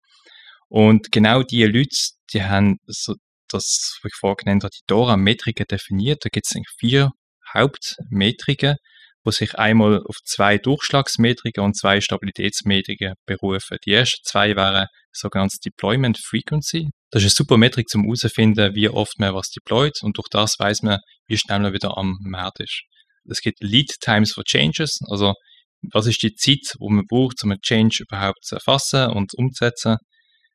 Und 0.69 1.13
genau 1.13 1.45
die 1.45 1.63
Leute, 1.63 1.97
die 2.33 2.43
haben 2.43 2.79
so 2.87 3.15
das, 3.49 3.99
was 4.03 4.11
ich 4.13 4.19
vorhin 4.19 4.37
genannt 4.39 4.65
habe, 4.65 4.73
die 4.73 4.85
Dora-Metriken 4.89 5.67
definiert. 5.71 6.25
Da 6.25 6.29
gibt 6.29 6.47
es 6.47 6.61
vier 6.81 7.11
Hauptmetriken, 7.55 8.75
wo 9.23 9.31
sich 9.31 9.55
einmal 9.55 10.03
auf 10.05 10.17
zwei 10.25 10.59
Durchschlagsmetriken 10.59 11.63
und 11.63 11.77
zwei 11.77 12.01
Stabilitätsmetriken 12.01 13.15
berufen. 13.27 13.79
Die 13.87 13.93
ersten 13.93 14.25
zwei 14.25 14.57
wären 14.57 14.89
sogenanntes 15.13 15.61
Deployment 15.61 16.19
Frequency. 16.19 16.91
Das 17.11 17.23
ist 17.23 17.39
eine 17.39 17.45
super 17.45 17.57
Metrik 17.57 17.89
zum 17.89 18.03
herausfinden, 18.03 18.75
wie 18.75 18.89
oft 18.89 19.19
man 19.19 19.35
was 19.35 19.51
deployt 19.51 20.03
und 20.03 20.19
durch 20.19 20.29
das 20.31 20.57
weiß 20.59 20.83
man, 20.83 20.99
wie 21.27 21.39
schnell 21.39 21.61
man 21.61 21.73
wieder 21.73 21.97
am 21.97 22.19
Markt 22.21 22.61
ist. 22.61 22.83
Es 23.29 23.41
gibt 23.41 23.63
Lead 23.63 23.91
Times 24.01 24.33
for 24.33 24.45
Changes, 24.45 24.99
also 25.09 25.35
was 25.93 26.07
ist 26.07 26.23
die 26.23 26.35
Zeit, 26.35 26.75
wo 26.79 26.89
man 26.89 27.05
braucht, 27.07 27.43
um 27.45 27.53
einen 27.53 27.61
Change 27.61 28.05
überhaupt 28.09 28.45
zu 28.45 28.57
erfassen 28.57 29.11
und 29.11 29.35
umzusetzen. 29.35 29.99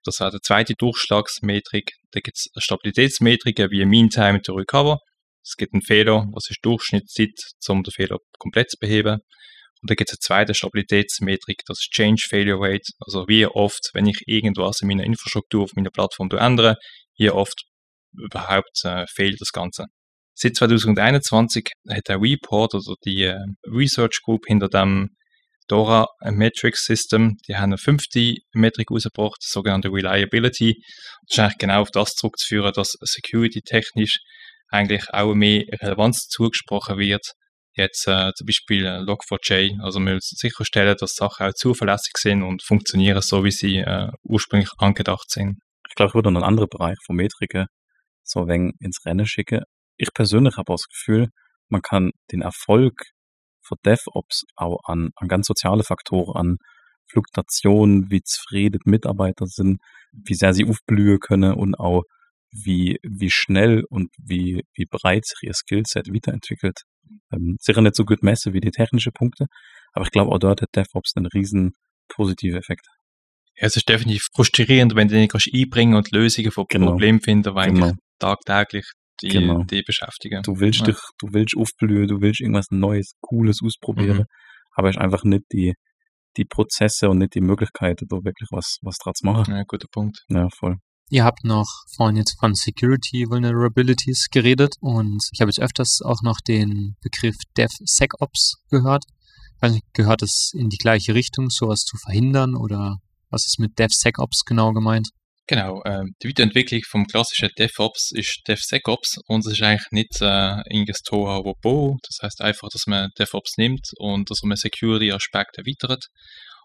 Das 0.04 0.20
wäre 0.20 0.32
die 0.32 0.42
zweite 0.42 0.74
Durchschlagsmetrik. 0.74 1.92
Da 2.12 2.20
gibt 2.20 2.38
es 2.38 2.48
Stabilitätsmetriken 2.62 3.70
wie 3.70 3.86
Mean 3.86 4.10
Time 4.10 4.42
to 4.42 4.54
Recover. 4.54 4.98
Es 5.44 5.56
gibt 5.56 5.74
einen 5.74 5.84
Fehler, 5.84 6.26
was 6.34 6.50
ist 6.50 6.60
Durchschnittszeit, 6.64 7.30
um 7.68 7.84
den 7.84 7.92
Fehler 7.92 8.18
komplett 8.40 8.72
zu 8.72 8.78
beheben. 8.80 9.20
Und 9.82 9.90
da 9.90 9.96
gibt 9.96 10.10
es 10.10 10.16
eine 10.16 10.20
zweite 10.20 10.54
Stabilitätsmetrik, 10.54 11.62
das 11.66 11.80
Change 11.80 12.26
Failure 12.28 12.60
Rate. 12.60 12.92
Also 13.00 13.28
wie 13.28 13.46
oft, 13.46 13.90
wenn 13.94 14.06
ich 14.06 14.22
irgendwas 14.28 14.82
in 14.82 14.88
meiner 14.88 15.04
Infrastruktur, 15.04 15.64
auf 15.64 15.72
meiner 15.76 15.90
Plattform 15.90 16.30
ändere, 16.32 16.76
wie 17.18 17.30
oft 17.32 17.64
überhaupt 18.14 18.84
äh, 18.84 19.06
fehlt 19.08 19.40
das 19.40 19.52
Ganze. 19.52 19.86
Seit 20.34 20.56
2021 20.56 21.70
hat 21.90 22.08
der 22.08 22.22
Report, 22.22 22.74
also 22.74 22.96
die 23.06 23.24
äh, 23.24 23.38
Research 23.66 24.22
Group 24.24 24.46
hinter 24.48 24.70
dem 24.70 25.10
Dora 25.68 26.08
Metrics 26.22 26.86
System, 26.86 27.38
die 27.48 27.56
haben 27.56 27.72
eine 27.72 27.78
fünfte 27.78 28.36
Metrik 28.54 28.92
rausgebracht, 28.92 29.38
die 29.42 29.52
sogenannte 29.52 29.90
Reliability. 29.90 30.76
Das 31.28 31.38
ist 31.38 31.40
eigentlich 31.40 31.58
genau 31.60 31.82
auf 31.82 31.92
das 31.92 32.16
zurückzuführen, 32.16 32.74
dass 32.74 32.98
security-technisch 33.00 34.20
eigentlich 34.68 35.14
auch 35.14 35.34
mehr 35.34 35.64
Relevanz 35.82 36.28
zugesprochen 36.28 36.98
wird. 36.98 37.34
Jetzt 37.74 38.08
äh, 38.08 38.32
zum 38.36 38.48
Beispiel 38.48 38.86
Log4j, 38.86 39.82
also 39.82 40.00
man 40.00 40.14
will 40.14 40.20
sicherstellen, 40.22 40.96
dass 41.00 41.16
Sachen 41.16 41.48
auch 41.48 41.54
zuverlässig 41.54 42.18
sind 42.18 42.44
und 42.44 42.64
funktionieren 42.64 43.22
so, 43.22 43.44
wie 43.46 43.52
sie 43.52 43.78
äh, 43.78 44.10
ursprünglich 44.24 44.72
angedacht 44.78 45.30
sind. 45.30 45.60
Ich 45.88 45.96
glaube, 45.96 46.10
ich 46.10 46.16
würde 46.16 46.32
noch 46.32 46.42
einen 46.42 46.48
anderen 46.48 46.70
Bereich 46.70 46.98
von 47.06 47.16
Metriken 47.16 47.68
so 48.24 48.42
ein 48.42 48.48
wenig 48.48 48.74
ins 48.80 49.06
Rennen 49.06 49.26
schicken. 49.26 49.64
Ich 49.98 50.14
persönlich 50.14 50.58
habe 50.58 50.74
auch 50.74 50.78
das 50.78 50.88
Gefühl, 50.88 51.30
man 51.70 51.82
kann 51.82 52.12
den 52.32 52.42
Erfolg 52.42 52.94
von 53.66 53.78
DevOps 53.86 54.44
auch 54.56 54.80
an, 54.86 55.12
an 55.16 55.28
ganz 55.28 55.48
soziale 55.48 55.84
Faktoren, 55.84 56.36
an 56.36 56.58
Fluktuation, 57.10 58.10
wie 58.10 58.22
zufrieden 58.22 58.80
Mitarbeiter 58.86 59.46
sind, 59.46 59.80
wie 60.12 60.34
sehr 60.34 60.54
sie 60.54 60.66
aufblühen 60.66 61.20
können 61.20 61.54
und 61.54 61.76
auch 61.76 62.04
wie, 62.52 62.98
wie 63.04 63.30
schnell 63.30 63.84
und 63.90 64.10
wie, 64.18 64.62
wie 64.74 64.86
breit 64.86 65.26
sich 65.26 65.40
ihr 65.44 65.54
Skillset 65.54 66.08
weiterentwickelt. 66.10 66.82
Ähm, 67.32 67.56
sicher 67.60 67.82
nicht 67.82 67.96
so 67.96 68.06
gut 68.06 68.24
messe 68.24 68.54
wie 68.54 68.60
die 68.62 68.72
technischen 68.72 69.12
Punkte, 69.14 69.46
aber 69.94 70.06
ich 70.06 70.12
glaube 70.12 70.32
auch 70.32 70.40
dort 70.40 70.62
hat 70.62 70.70
DevOps 70.76 71.14
einen 71.16 71.28
riesen 71.28 71.72
positiven 72.10 72.58
Effekt. 72.60 72.86
Ja, 73.56 73.68
es 73.68 73.76
ist 73.76 73.88
definitiv 73.90 74.28
frustrierend, 74.34 74.96
wenn 74.96 75.08
du 75.08 75.16
nicht 75.16 75.32
kannst 75.32 75.50
einbringen 75.54 75.96
und 75.96 76.12
Lösungen 76.12 76.52
von 76.52 76.66
Genau. 76.70 76.88
Problemen 76.92 77.22
finden, 77.22 77.54
weil 77.56 77.72
Genau. 77.72 77.86
eigentlich 77.88 78.00
tagtäglich 78.20 78.86
die, 79.22 79.30
Genau. 79.30 79.64
die 79.64 79.82
beschäftigen. 79.84 80.42
Du 80.44 80.60
willst 80.60 80.80
Ja. 80.80 80.86
dich, 80.88 80.98
du 81.20 81.28
willst 81.34 81.56
aufblühen, 81.56 82.08
du 82.08 82.22
willst 82.22 82.40
irgendwas 82.42 82.68
Neues, 82.72 83.14
Cooles 83.22 83.60
ausprobieren, 83.64 84.18
Mhm. 84.20 84.26
aber 84.76 84.90
es 84.90 84.96
ist 84.96 85.02
einfach 85.02 85.24
nicht 85.24 85.44
die, 85.52 85.74
die 86.38 86.46
Prozesse 86.46 87.10
und 87.10 87.18
nicht 87.20 87.36
die 87.36 87.42
Möglichkeiten, 87.42 88.08
da 88.08 88.16
wirklich 88.24 88.48
was, 88.52 88.78
was 88.82 88.98
dran 88.98 89.14
zu 89.16 89.26
machen. 89.26 89.54
Ja, 89.54 89.64
guter 89.68 89.88
Punkt. 89.92 90.24
Ja, 90.30 90.48
voll. 90.58 90.78
Ihr 91.14 91.26
habt 91.26 91.44
noch 91.44 91.68
vorhin 91.94 92.16
jetzt 92.16 92.40
von 92.40 92.56
Security 92.56 93.26
Vulnerabilities 93.28 94.30
geredet 94.32 94.76
und 94.80 95.20
ich 95.34 95.42
habe 95.42 95.50
jetzt 95.50 95.60
öfters 95.60 96.00
auch 96.06 96.22
noch 96.24 96.40
den 96.40 96.96
Begriff 97.02 97.36
DevSecOps 97.58 98.64
gehört. 98.70 99.04
Gehört 99.92 100.22
es 100.22 100.54
in 100.56 100.70
die 100.70 100.78
gleiche 100.78 101.14
Richtung, 101.14 101.50
sowas 101.50 101.82
zu 101.82 101.98
verhindern 101.98 102.56
oder 102.56 103.00
was 103.30 103.46
ist 103.46 103.60
mit 103.60 103.78
DevSecOps 103.78 104.46
genau 104.46 104.72
gemeint? 104.72 105.10
Genau, 105.48 105.82
ähm, 105.84 106.16
die 106.24 106.30
Weiterentwicklung 106.30 106.82
vom 106.90 107.06
klassischen 107.06 107.50
DevOps 107.60 108.14
ist 108.14 108.44
DevSecOps 108.48 109.18
und 109.28 109.46
es 109.46 109.52
ist 109.52 109.62
eigentlich 109.64 109.92
nicht 109.92 110.22
äh, 110.22 110.62
irgendein 110.70 110.96
Tohuwabohu. 111.04 111.98
Das 112.04 112.20
heißt 112.22 112.40
einfach, 112.40 112.70
dass 112.72 112.88
man 112.88 113.10
DevOps 113.20 113.58
nimmt 113.58 113.90
und 113.98 114.30
dass 114.32 114.44
man 114.44 114.56
Security-Aspekte 114.56 115.60
erweitert 115.60 116.06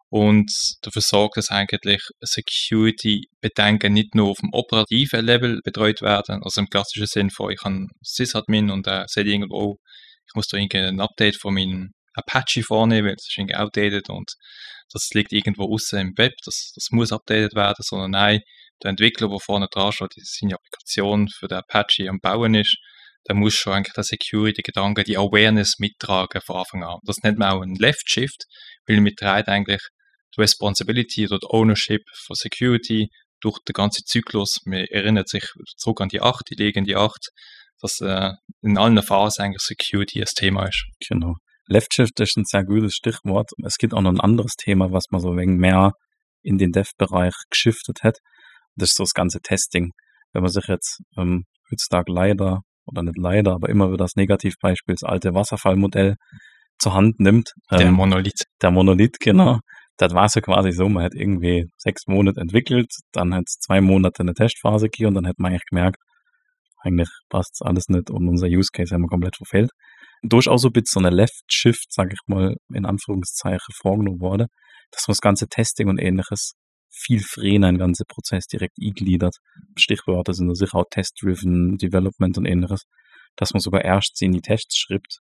und 0.08 0.52
dafür 0.82 1.02
sorgt, 1.02 1.36
dass 1.36 1.50
eigentlich 1.50 2.00
Security-Bedenken 2.20 3.92
nicht 3.92 4.14
nur 4.14 4.30
auf 4.30 4.38
dem 4.38 4.50
operativen 4.52 5.24
Level 5.24 5.60
betreut 5.64 6.00
werden, 6.00 6.42
also 6.42 6.60
im 6.60 6.68
klassischen 6.68 7.06
Sinn 7.06 7.30
von, 7.30 7.50
ich 7.50 7.60
habe 7.64 7.86
Sysadmin 8.02 8.70
und 8.70 8.86
er 8.86 9.06
sagt 9.08 9.26
irgendwo, 9.26 9.54
oh, 9.54 9.76
ich 10.28 10.34
muss 10.34 10.46
da 10.48 10.56
irgendein 10.56 11.00
Update 11.00 11.36
von 11.36 11.54
meinem 11.54 11.90
Apache 12.14 12.62
vornehmen, 12.62 13.08
weil 13.08 13.14
es 13.14 13.26
ist 13.28 13.38
irgendwie 13.38 13.56
outdated 13.56 14.08
und 14.08 14.32
das 14.92 15.08
liegt 15.12 15.32
irgendwo 15.32 15.72
außen 15.74 15.98
im 15.98 16.12
Web, 16.16 16.32
das, 16.44 16.72
das 16.74 16.88
muss 16.90 17.12
updated 17.12 17.54
werden, 17.54 17.82
sondern 17.82 18.12
nein, 18.12 18.40
der 18.82 18.90
Entwickler, 18.90 19.28
der 19.28 19.40
vorne 19.40 19.68
dran 19.70 19.92
steht, 19.92 20.14
die 20.16 20.22
seine 20.22 20.54
Applikation 20.54 21.28
für 21.28 21.48
den 21.48 21.58
Apache 21.58 22.08
am 22.08 22.20
Bauen 22.20 22.54
ist, 22.54 22.76
der 23.28 23.34
muss 23.34 23.54
schon 23.54 23.72
eigentlich 23.72 23.94
der 23.94 24.04
Security-Gedanke, 24.04 25.02
die 25.02 25.16
Awareness 25.16 25.78
mittragen 25.78 26.40
von 26.42 26.56
Anfang 26.56 26.84
an. 26.84 26.98
Das 27.02 27.18
nennt 27.22 27.38
man 27.38 27.50
auch 27.50 27.62
ein 27.62 27.74
Left 27.74 28.08
Shift, 28.08 28.44
weil 28.86 29.02
trägt 29.14 29.48
eigentlich 29.48 29.82
Responsibility 30.38 31.26
oder 31.26 31.38
Ownership 31.50 32.02
von 32.24 32.36
Security 32.36 33.08
durch 33.40 33.58
den 33.66 33.72
ganzen 33.72 34.04
Zyklus. 34.06 34.60
Man 34.64 34.84
erinnert 34.90 35.28
sich 35.28 35.44
zurück 35.76 36.00
an 36.00 36.08
die 36.08 36.20
8, 36.20 36.42
die 36.50 36.54
liegen 36.54 36.84
die 36.84 36.96
8, 36.96 37.30
dass 37.80 38.00
äh, 38.00 38.32
in 38.62 38.78
allen 38.78 39.02
Phasen 39.02 39.44
eigentlich 39.44 39.62
Security 39.62 40.20
ein 40.20 40.26
Thema 40.34 40.66
ist. 40.66 40.84
Genau. 41.08 41.34
Left 41.68 41.94
Shift 41.94 42.18
ist 42.20 42.36
ein 42.36 42.44
sehr 42.44 42.64
gutes 42.64 42.94
Stichwort. 42.94 43.50
Es 43.64 43.76
gibt 43.76 43.92
auch 43.92 44.00
noch 44.00 44.12
ein 44.12 44.20
anderes 44.20 44.54
Thema, 44.56 44.92
was 44.92 45.06
man 45.10 45.20
so 45.20 45.32
ein 45.32 45.36
wenig 45.36 45.58
mehr 45.58 45.92
in 46.42 46.58
den 46.58 46.70
Dev-Bereich 46.70 47.34
geschiftet 47.50 48.02
hat. 48.02 48.18
Das 48.76 48.90
ist 48.90 48.96
so 48.96 49.02
das 49.02 49.14
ganze 49.14 49.40
Testing. 49.40 49.92
Wenn 50.32 50.42
man 50.42 50.52
sich 50.52 50.66
jetzt 50.68 51.00
ähm, 51.18 51.44
heutzutage 51.70 52.12
leider, 52.12 52.60
oder 52.86 53.02
nicht 53.02 53.18
leider, 53.18 53.54
aber 53.54 53.68
immer 53.68 53.88
wieder 53.88 54.04
das 54.04 54.14
Negativbeispiel, 54.14 54.94
das 54.94 55.08
alte 55.08 55.34
Wasserfallmodell 55.34 56.14
zur 56.78 56.94
Hand 56.94 57.18
nimmt. 57.18 57.52
Der 57.70 57.80
ähm, 57.80 57.94
Monolith. 57.94 58.44
der 58.62 58.70
Monolith, 58.70 59.18
genau. 59.18 59.58
Das 59.98 60.12
war 60.12 60.28
ja 60.32 60.40
quasi 60.42 60.72
so, 60.72 60.88
man 60.88 61.04
hat 61.04 61.14
irgendwie 61.14 61.66
sechs 61.76 62.06
Monate 62.06 62.40
entwickelt, 62.40 62.90
dann 63.12 63.34
hat 63.34 63.44
es 63.46 63.58
zwei 63.58 63.80
Monate 63.80 64.20
eine 64.20 64.34
Testphase 64.34 64.86
gegeben 64.86 65.08
und 65.08 65.14
dann 65.14 65.26
hat 65.26 65.38
man 65.38 65.52
eigentlich 65.52 65.64
gemerkt, 65.70 65.98
eigentlich 66.82 67.08
passt 67.28 67.60
alles 67.62 67.88
nicht 67.88 68.10
und 68.10 68.28
unser 68.28 68.46
Use 68.46 68.70
Case 68.72 68.94
haben 68.94 69.02
wir 69.02 69.08
komplett 69.08 69.36
verfehlt. 69.36 69.70
Durchaus 70.22 70.62
so 70.62 70.68
ein 70.68 70.72
bisschen 70.72 71.00
so 71.02 71.06
eine 71.06 71.14
Left-Shift, 71.14 71.92
sage 71.92 72.10
ich 72.14 72.20
mal, 72.26 72.56
in 72.72 72.84
Anführungszeichen 72.84 73.74
vorgenommen 73.80 74.20
wurde, 74.20 74.46
dass 74.90 75.08
man 75.08 75.12
das 75.12 75.20
ganze 75.20 75.46
Testing 75.48 75.88
und 75.88 75.98
ähnliches 75.98 76.54
viel 76.90 77.20
früher 77.20 77.54
in 77.54 77.62
den 77.62 77.78
ganzen 77.78 78.04
Prozess 78.06 78.46
direkt 78.46 78.76
eingliedert. 78.80 79.36
Stichworte 79.76 80.32
sind 80.32 80.54
sicher 80.56 80.78
auch 80.78 80.86
Test-Driven 80.90 81.76
Development 81.76 82.38
und 82.38 82.46
ähnliches, 82.46 82.82
dass 83.36 83.52
man 83.52 83.60
sogar 83.60 83.84
erst 83.84 84.20
in 84.22 84.32
die 84.32 84.40
Tests 84.40 84.76
schreibt, 84.76 85.20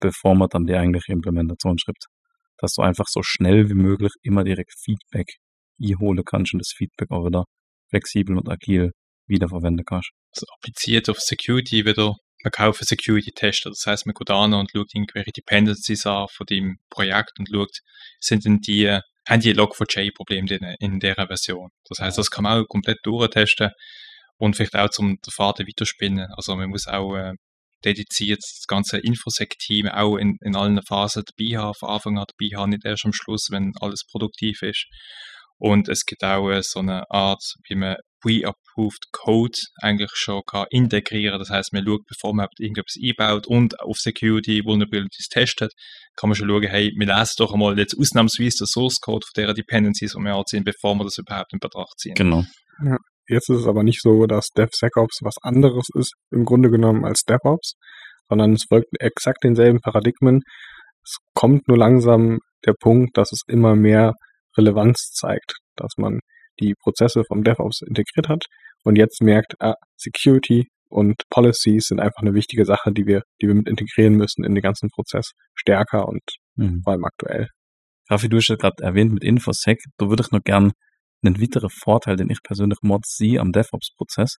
bevor 0.00 0.34
man 0.34 0.48
dann 0.48 0.66
die 0.66 0.74
eigentliche 0.74 1.12
Implementation 1.12 1.78
schreibt. 1.78 2.06
Dass 2.58 2.72
du 2.74 2.82
einfach 2.82 3.06
so 3.08 3.22
schnell 3.22 3.68
wie 3.68 3.74
möglich 3.74 4.12
immer 4.22 4.44
direkt 4.44 4.72
Feedback 4.78 5.36
einholen 5.82 6.24
kannst 6.24 6.54
und 6.54 6.60
das 6.60 6.72
Feedback 6.74 7.10
auch 7.10 7.26
wieder 7.26 7.44
flexibel 7.90 8.36
und 8.36 8.48
agil 8.48 8.92
wiederverwenden 9.26 9.84
kannst. 9.84 10.10
also 10.34 10.46
appliziert 10.56 11.08
auf 11.08 11.18
Security 11.18 11.84
wieder. 11.84 12.14
Man 12.44 12.50
kauft 12.52 12.84
Security-Tester. 12.84 13.70
Das 13.70 13.84
heißt, 13.86 14.06
man 14.06 14.14
geht 14.14 14.30
an 14.30 14.54
und 14.54 14.70
schaut 14.70 14.94
irgendwelche 14.94 15.32
Dependencies 15.32 16.06
an 16.06 16.28
von 16.30 16.46
dem 16.46 16.76
Projekt 16.90 17.32
und 17.38 17.48
schaut, 17.52 17.78
sind 18.20 18.44
denn 18.44 18.60
die, 18.60 18.88
haben 19.28 19.40
die 19.40 19.54
Log4j-Probleme 19.54 20.46
drin 20.46 20.76
in 20.78 21.00
dieser 21.00 21.26
Version. 21.26 21.70
Das 21.88 21.98
heißt, 21.98 22.18
das 22.18 22.30
kann 22.30 22.44
man 22.44 22.62
auch 22.62 22.68
komplett 22.68 22.98
durchtesten 23.02 23.70
und 24.38 24.54
vielleicht 24.54 24.76
auch 24.76 24.90
zum 24.90 25.16
den 25.16 25.32
Faden 25.32 25.66
weiterspinnen. 25.66 26.28
Also 26.36 26.54
man 26.54 26.70
muss 26.70 26.86
auch 26.86 27.16
äh, 27.16 27.32
dediziert 27.84 28.38
das 28.38 28.64
ganze 28.66 28.98
Infosec-Team 28.98 29.88
auch 29.88 30.16
in, 30.16 30.36
in 30.42 30.56
allen 30.56 30.80
Phasen 30.86 31.22
dabei 31.26 31.58
haben, 31.58 31.74
von 31.78 31.88
Anfang 31.90 32.18
an 32.18 32.26
dabei 32.38 32.56
haben, 32.56 32.70
nicht 32.70 32.84
erst 32.84 33.04
am 33.04 33.12
Schluss, 33.12 33.48
wenn 33.50 33.72
alles 33.80 34.04
produktiv 34.10 34.62
ist. 34.62 34.86
Und 35.58 35.88
es 35.88 36.04
gibt 36.04 36.22
auch 36.22 36.50
äh, 36.50 36.62
so 36.62 36.80
eine 36.80 37.10
Art, 37.10 37.42
wie 37.68 37.76
man 37.76 37.96
Pre-Approved 38.20 39.12
Code 39.12 39.58
eigentlich 39.80 40.10
schon 40.14 40.42
kann 40.46 40.66
integrieren 40.70 41.38
Das 41.38 41.50
heißt, 41.50 41.72
man 41.72 41.84
schaut, 41.84 42.02
bevor 42.06 42.34
man 42.34 42.48
irgendetwas 42.58 42.96
einbaut 43.02 43.46
und 43.46 43.78
auf 43.80 43.98
Security 43.98 44.64
Vulnerabilities 44.64 45.28
testet, 45.28 45.72
kann 46.16 46.30
man 46.30 46.34
schon 46.34 46.48
schauen, 46.48 46.62
hey, 46.64 46.92
wir 46.96 47.06
lesen 47.06 47.34
doch 47.38 47.52
einmal 47.52 47.78
jetzt 47.78 47.96
ausnahmsweise 47.98 48.64
den 48.64 48.66
Source 48.66 49.00
Code 49.00 49.24
von 49.26 49.44
der 49.44 49.54
Dependencies, 49.54 50.12
die 50.12 50.22
wir 50.22 50.34
anziehen, 50.34 50.64
bevor 50.64 50.94
wir 50.96 51.04
das 51.04 51.18
überhaupt 51.18 51.52
in 51.52 51.58
Betracht 51.58 51.98
ziehen. 51.98 52.14
Genau. 52.14 52.44
Jetzt 53.28 53.50
ist 53.50 53.60
es 53.60 53.66
aber 53.66 53.82
nicht 53.82 54.00
so, 54.02 54.26
dass 54.26 54.48
DevSecOps 54.56 55.20
was 55.22 55.36
anderes 55.42 55.88
ist, 55.94 56.14
im 56.30 56.44
Grunde 56.44 56.70
genommen 56.70 57.04
als 57.04 57.22
DevOps, 57.22 57.74
sondern 58.28 58.52
es 58.52 58.64
folgt 58.68 58.88
exakt 59.00 59.42
denselben 59.44 59.80
Paradigmen. 59.80 60.42
Es 61.02 61.16
kommt 61.34 61.68
nur 61.68 61.78
langsam 61.78 62.38
der 62.64 62.74
Punkt, 62.78 63.16
dass 63.16 63.32
es 63.32 63.40
immer 63.48 63.76
mehr 63.76 64.14
Relevanz 64.56 65.10
zeigt, 65.12 65.54
dass 65.76 65.92
man 65.96 66.20
die 66.60 66.74
Prozesse 66.74 67.22
vom 67.28 67.42
DevOps 67.44 67.82
integriert 67.82 68.28
hat 68.28 68.44
und 68.84 68.96
jetzt 68.96 69.20
merkt, 69.22 69.54
ah, 69.60 69.74
Security 69.96 70.68
und 70.88 71.16
Policies 71.30 71.86
sind 71.88 72.00
einfach 72.00 72.22
eine 72.22 72.34
wichtige 72.34 72.64
Sache, 72.64 72.92
die 72.92 73.06
wir, 73.06 73.22
die 73.42 73.48
wir 73.48 73.54
mit 73.54 73.68
integrieren 73.68 74.14
müssen 74.14 74.44
in 74.44 74.54
den 74.54 74.62
ganzen 74.62 74.88
Prozess 74.90 75.32
stärker 75.54 76.06
und 76.08 76.22
Mhm. 76.56 76.80
vor 76.84 76.94
allem 76.94 77.04
aktuell. 77.04 77.48
Raffi, 78.08 78.28
du 78.28 78.38
hast 78.38 78.48
ja 78.48 78.56
gerade 78.56 78.82
erwähnt 78.82 79.12
mit 79.12 79.22
Infosec, 79.24 79.78
da 79.98 80.08
würde 80.08 80.22
ich 80.22 80.30
noch 80.30 80.42
gern 80.42 80.72
einen 81.22 81.40
weiteren 81.40 81.70
Vorteil, 81.70 82.16
den 82.16 82.30
ich 82.30 82.42
persönlich 82.42 82.78
mod 82.82 83.06
sehe 83.06 83.40
am 83.40 83.52
DevOps-Prozess. 83.52 84.36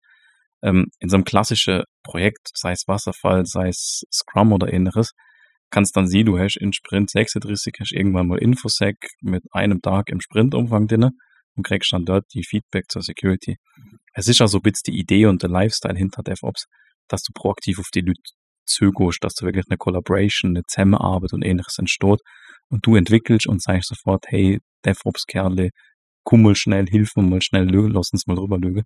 Ähm, 0.63 0.87
in 0.99 1.09
so 1.09 1.17
einem 1.17 1.25
klassischen 1.25 1.83
Projekt, 2.03 2.49
sei 2.55 2.71
es 2.71 2.83
Wasserfall, 2.87 3.45
sei 3.45 3.69
es 3.69 4.03
Scrum 4.11 4.53
oder 4.53 4.71
ähnliches, 4.71 5.11
kannst 5.69 5.95
dann 5.95 6.07
sehen, 6.07 6.25
du 6.25 6.39
hast 6.39 6.57
in 6.57 6.73
Sprint 6.73 7.09
36 7.09 7.73
hast 7.79 7.91
irgendwann 7.91 8.27
mal 8.27 8.39
Infosec 8.39 8.95
mit 9.21 9.43
einem 9.51 9.81
Tag 9.81 10.09
im 10.09 10.21
Sprintumfang 10.21 10.87
drin 10.87 11.11
und 11.55 11.65
kriegst 11.65 11.91
dann 11.91 12.05
dort 12.05 12.25
die 12.33 12.43
Feedback 12.43 12.85
zur 12.89 13.01
Security. 13.01 13.57
Es 14.13 14.27
ist 14.27 14.41
also 14.41 14.59
ein 14.59 14.61
bisschen 14.61 14.93
die 14.93 14.99
Idee 14.99 15.25
und 15.25 15.43
der 15.43 15.49
Lifestyle 15.49 15.97
hinter 15.97 16.23
DevOps, 16.23 16.65
dass 17.07 17.21
du 17.21 17.33
proaktiv 17.33 17.79
auf 17.79 17.89
die 17.93 18.01
Leute 18.01 18.21
zugehst, 18.65 19.23
dass 19.23 19.33
du 19.35 19.45
wirklich 19.45 19.65
eine 19.69 19.77
Collaboration, 19.77 20.51
eine 20.51 20.63
Zusammenarbeit 20.67 21.33
und 21.33 21.43
ähnliches 21.43 21.77
entsteht 21.77 22.19
und 22.69 22.85
du 22.85 22.95
entwickelst 22.95 23.47
und 23.47 23.61
sagst 23.61 23.89
sofort, 23.89 24.25
hey, 24.27 24.59
DevOps-Kerle, 24.85 25.69
komm 26.27 26.41
mal 26.41 26.55
schnell, 26.57 26.87
hilf 26.87 27.15
mir 27.15 27.23
mal 27.23 27.41
schnell, 27.41 27.69
lass 27.71 28.11
uns 28.11 28.27
mal 28.27 28.35
drüber 28.35 28.57
lügen, 28.57 28.83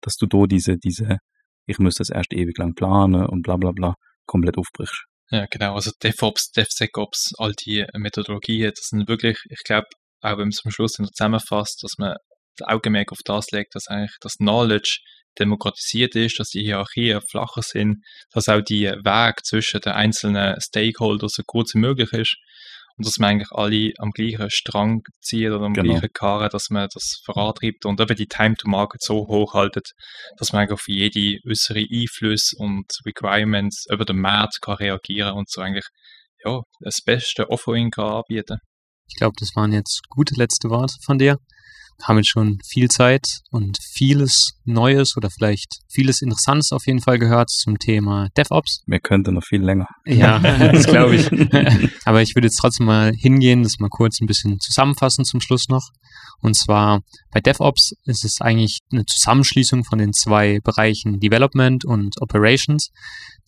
dass 0.00 0.16
du 0.16 0.26
da 0.26 0.46
diese, 0.46 0.76
diese, 0.76 1.18
ich 1.66 1.78
muss 1.78 1.94
das 1.94 2.10
erst 2.10 2.32
ewig 2.32 2.58
lang 2.58 2.74
planen 2.74 3.26
und 3.26 3.42
bla 3.42 3.56
bla 3.56 3.70
bla, 3.70 3.94
komplett 4.26 4.58
aufbrichst. 4.58 5.04
Ja, 5.30 5.46
genau. 5.48 5.76
Also 5.76 5.92
DevOps, 6.02 6.50
DevSecOps, 6.50 7.34
all 7.38 7.52
die 7.52 7.86
Methodologien, 7.94 8.72
das 8.74 8.86
sind 8.88 9.08
wirklich, 9.08 9.38
ich 9.50 9.62
glaube, 9.64 9.86
auch 10.20 10.32
wenn 10.32 10.38
man 10.38 10.48
es 10.48 10.62
am 10.64 10.72
Schluss 10.72 10.94
zusammenfasst, 10.94 11.80
dass 11.84 11.92
man 11.96 12.16
das 12.56 12.66
Augenmerk 12.66 13.12
auf 13.12 13.20
das 13.24 13.52
legt, 13.52 13.76
dass 13.76 13.86
eigentlich 13.86 14.16
das 14.20 14.34
Knowledge 14.38 14.98
demokratisiert 15.38 16.16
ist, 16.16 16.40
dass 16.40 16.48
die 16.48 16.64
Hierarchien 16.64 17.20
flacher 17.20 17.62
sind, 17.62 17.98
dass 18.32 18.48
auch 18.48 18.62
die 18.62 18.86
Weg 18.86 19.44
zwischen 19.44 19.80
den 19.80 19.92
einzelnen 19.92 20.60
Stakeholders 20.60 21.34
so 21.36 21.44
kurz 21.46 21.72
wie 21.76 21.78
möglich 21.78 22.12
ist 22.12 22.36
und 23.00 23.06
dass 23.06 23.16
man 23.16 23.30
eigentlich 23.30 23.50
alle 23.52 23.94
am 23.96 24.10
gleichen 24.10 24.50
Strang 24.50 25.04
zieht 25.22 25.48
oder 25.48 25.62
am 25.62 25.72
Genau. 25.72 25.94
gleichen 25.94 26.12
Karren, 26.12 26.50
dass 26.50 26.68
man 26.68 26.86
das 26.92 27.22
vorantreibt 27.24 27.86
und 27.86 27.98
eben 27.98 28.14
die 28.14 28.26
Time 28.26 28.56
to 28.56 28.68
Market 28.68 29.02
so 29.02 29.26
hoch 29.26 29.54
haltet, 29.54 29.92
dass 30.36 30.52
man 30.52 30.60
eigentlich 30.60 30.74
auf 30.74 30.86
jede 30.86 31.38
äußere 31.48 31.86
Einflüsse 31.90 32.56
und 32.58 32.84
Requirements 33.06 33.86
über 33.90 34.04
den 34.04 34.20
Markt 34.20 34.60
kann 34.60 34.74
reagieren 34.74 35.32
und 35.32 35.48
so 35.48 35.62
eigentlich 35.62 35.86
ja, 36.44 36.60
das 36.80 37.00
beste 37.00 37.48
Offering 37.48 37.90
kann 37.90 38.16
anbieten. 38.16 38.58
Ich 39.08 39.16
glaube, 39.16 39.34
das 39.38 39.56
waren 39.56 39.72
jetzt 39.72 40.02
gute 40.10 40.34
letzte 40.34 40.68
Worte 40.68 40.96
von 41.02 41.16
dir. 41.16 41.38
Wir 42.00 42.08
haben 42.08 42.16
jetzt 42.16 42.30
schon 42.30 42.58
viel 42.66 42.88
Zeit 42.88 43.40
und 43.50 43.76
vieles 43.92 44.52
Neues 44.64 45.18
oder 45.18 45.28
vielleicht 45.28 45.80
vieles 45.88 46.22
Interessantes 46.22 46.72
auf 46.72 46.86
jeden 46.86 47.02
Fall 47.02 47.18
gehört 47.18 47.50
zum 47.50 47.78
Thema 47.78 48.28
DevOps. 48.38 48.80
Mir 48.86 49.00
könnte 49.00 49.32
noch 49.32 49.44
viel 49.44 49.62
länger. 49.62 49.86
Ja, 50.06 50.38
das 50.72 50.86
glaube 50.86 51.16
ich. 51.16 51.30
Aber 52.06 52.22
ich 52.22 52.34
würde 52.34 52.46
jetzt 52.46 52.56
trotzdem 52.56 52.86
mal 52.86 53.12
hingehen, 53.12 53.62
das 53.62 53.78
mal 53.78 53.90
kurz 53.90 54.18
ein 54.20 54.26
bisschen 54.26 54.58
zusammenfassen 54.60 55.26
zum 55.26 55.42
Schluss 55.42 55.68
noch. 55.68 55.90
Und 56.40 56.56
zwar 56.56 57.02
bei 57.32 57.40
DevOps 57.40 57.92
ist 58.04 58.24
es 58.24 58.40
eigentlich 58.40 58.78
eine 58.90 59.04
Zusammenschließung 59.04 59.84
von 59.84 59.98
den 59.98 60.14
zwei 60.14 60.60
Bereichen 60.64 61.20
Development 61.20 61.84
und 61.84 62.14
Operations. 62.22 62.88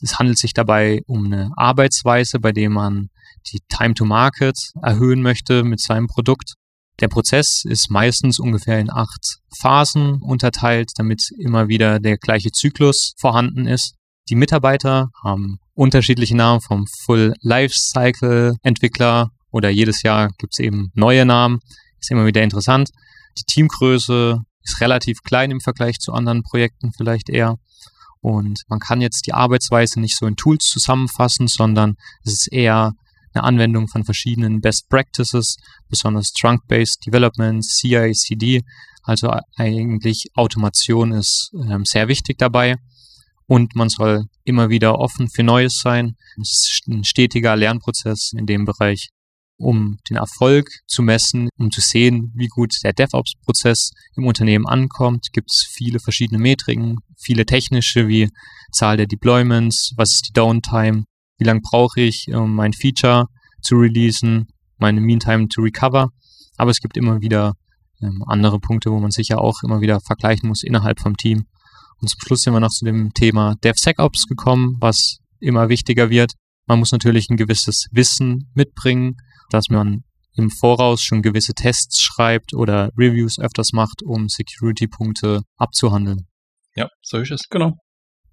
Es 0.02 0.18
handelt 0.18 0.36
sich 0.36 0.52
dabei 0.52 1.00
um 1.06 1.24
eine 1.24 1.50
Arbeitsweise, 1.56 2.38
bei 2.38 2.52
der 2.52 2.68
man 2.68 3.08
die 3.50 3.60
Time 3.74 3.94
to 3.94 4.04
Market 4.04 4.58
erhöhen 4.82 5.22
möchte 5.22 5.64
mit 5.64 5.80
seinem 5.80 6.06
Produkt. 6.06 6.54
Der 7.00 7.08
Prozess 7.08 7.64
ist 7.64 7.90
meistens 7.90 8.38
ungefähr 8.38 8.78
in 8.78 8.90
acht 8.90 9.38
Phasen 9.58 10.20
unterteilt, 10.22 10.92
damit 10.96 11.30
immer 11.38 11.68
wieder 11.68 11.98
der 11.98 12.16
gleiche 12.16 12.52
Zyklus 12.52 13.14
vorhanden 13.18 13.66
ist. 13.66 13.94
Die 14.28 14.36
Mitarbeiter 14.36 15.10
haben 15.24 15.58
unterschiedliche 15.74 16.36
Namen 16.36 16.60
vom 16.60 16.86
Full 17.04 17.34
Lifecycle 17.40 18.54
Entwickler 18.62 19.30
oder 19.50 19.68
jedes 19.68 20.02
Jahr 20.02 20.28
gibt 20.38 20.54
es 20.54 20.60
eben 20.60 20.90
neue 20.94 21.26
Namen. 21.26 21.58
Ist 22.00 22.10
immer 22.10 22.26
wieder 22.26 22.42
interessant. 22.42 22.90
Die 23.38 23.44
Teamgröße 23.44 24.40
ist 24.62 24.80
relativ 24.80 25.22
klein 25.22 25.50
im 25.50 25.60
Vergleich 25.60 25.98
zu 25.98 26.12
anderen 26.12 26.42
Projekten 26.42 26.92
vielleicht 26.96 27.28
eher. 27.28 27.56
Und 28.20 28.62
man 28.68 28.78
kann 28.78 29.00
jetzt 29.00 29.26
die 29.26 29.34
Arbeitsweise 29.34 30.00
nicht 30.00 30.16
so 30.16 30.26
in 30.26 30.36
Tools 30.36 30.64
zusammenfassen, 30.66 31.48
sondern 31.48 31.96
es 32.24 32.32
ist 32.32 32.52
eher 32.52 32.92
eine 33.34 33.44
Anwendung 33.44 33.88
von 33.88 34.04
verschiedenen 34.04 34.60
Best 34.60 34.88
Practices, 34.88 35.56
besonders 35.88 36.32
Trunk-Based 36.32 37.06
Development, 37.06 37.64
CI/CD. 37.64 38.62
Also 39.02 39.32
eigentlich 39.56 40.28
Automation 40.34 41.12
ist 41.12 41.50
ähm, 41.54 41.84
sehr 41.84 42.08
wichtig 42.08 42.38
dabei 42.38 42.76
und 43.46 43.74
man 43.74 43.88
soll 43.88 44.24
immer 44.44 44.70
wieder 44.70 44.98
offen 44.98 45.28
für 45.28 45.42
Neues 45.42 45.80
sein. 45.82 46.16
Es 46.40 46.70
ist 46.72 46.88
ein 46.88 47.04
stetiger 47.04 47.56
Lernprozess 47.56 48.32
in 48.36 48.46
dem 48.46 48.64
Bereich, 48.64 49.08
um 49.58 49.98
den 50.08 50.16
Erfolg 50.16 50.70
zu 50.86 51.02
messen, 51.02 51.48
um 51.58 51.70
zu 51.70 51.80
sehen, 51.80 52.32
wie 52.34 52.46
gut 52.46 52.72
der 52.82 52.92
DevOps-Prozess 52.92 53.90
im 54.16 54.26
Unternehmen 54.26 54.66
ankommt. 54.66 55.32
Gibt 55.32 55.50
es 55.50 55.66
viele 55.70 56.00
verschiedene 56.00 56.40
Metriken, 56.40 56.98
viele 57.18 57.44
technische 57.44 58.08
wie 58.08 58.30
Zahl 58.72 58.96
der 58.96 59.06
Deployments, 59.06 59.92
was 59.96 60.12
ist 60.12 60.28
die 60.28 60.32
Downtime, 60.32 61.04
wie 61.42 61.46
lange 61.46 61.60
brauche 61.60 62.00
ich, 62.00 62.28
um 62.32 62.54
mein 62.54 62.72
Feature 62.72 63.26
zu 63.60 63.74
releasen, 63.74 64.46
meine 64.78 65.00
Meantime 65.00 65.48
to 65.48 65.60
recover. 65.60 66.10
Aber 66.56 66.70
es 66.70 66.78
gibt 66.78 66.96
immer 66.96 67.20
wieder 67.20 67.54
ähm, 68.00 68.22
andere 68.28 68.60
Punkte, 68.60 68.92
wo 68.92 69.00
man 69.00 69.10
sicher 69.10 69.40
auch 69.40 69.64
immer 69.64 69.80
wieder 69.80 70.00
vergleichen 70.00 70.48
muss 70.48 70.62
innerhalb 70.62 71.00
vom 71.00 71.16
Team. 71.16 71.46
Und 72.00 72.08
zum 72.08 72.20
Schluss 72.20 72.42
sind 72.42 72.52
wir 72.52 72.60
noch 72.60 72.70
zu 72.70 72.84
dem 72.84 73.12
Thema 73.12 73.56
DevSecOps 73.64 74.26
gekommen, 74.28 74.76
was 74.80 75.18
immer 75.40 75.68
wichtiger 75.68 76.10
wird. 76.10 76.34
Man 76.66 76.78
muss 76.78 76.92
natürlich 76.92 77.28
ein 77.28 77.36
gewisses 77.36 77.88
Wissen 77.90 78.50
mitbringen, 78.54 79.16
dass 79.50 79.68
man 79.68 80.04
im 80.34 80.48
Voraus 80.50 81.02
schon 81.02 81.22
gewisse 81.22 81.54
Tests 81.54 82.00
schreibt 82.00 82.54
oder 82.54 82.90
Reviews 82.96 83.40
öfters 83.40 83.72
macht, 83.72 84.02
um 84.04 84.28
Security-Punkte 84.28 85.42
abzuhandeln. 85.56 86.28
Ja, 86.76 86.88
so 87.02 87.18
ist 87.18 87.32
es. 87.32 87.48
Genau. 87.50 87.72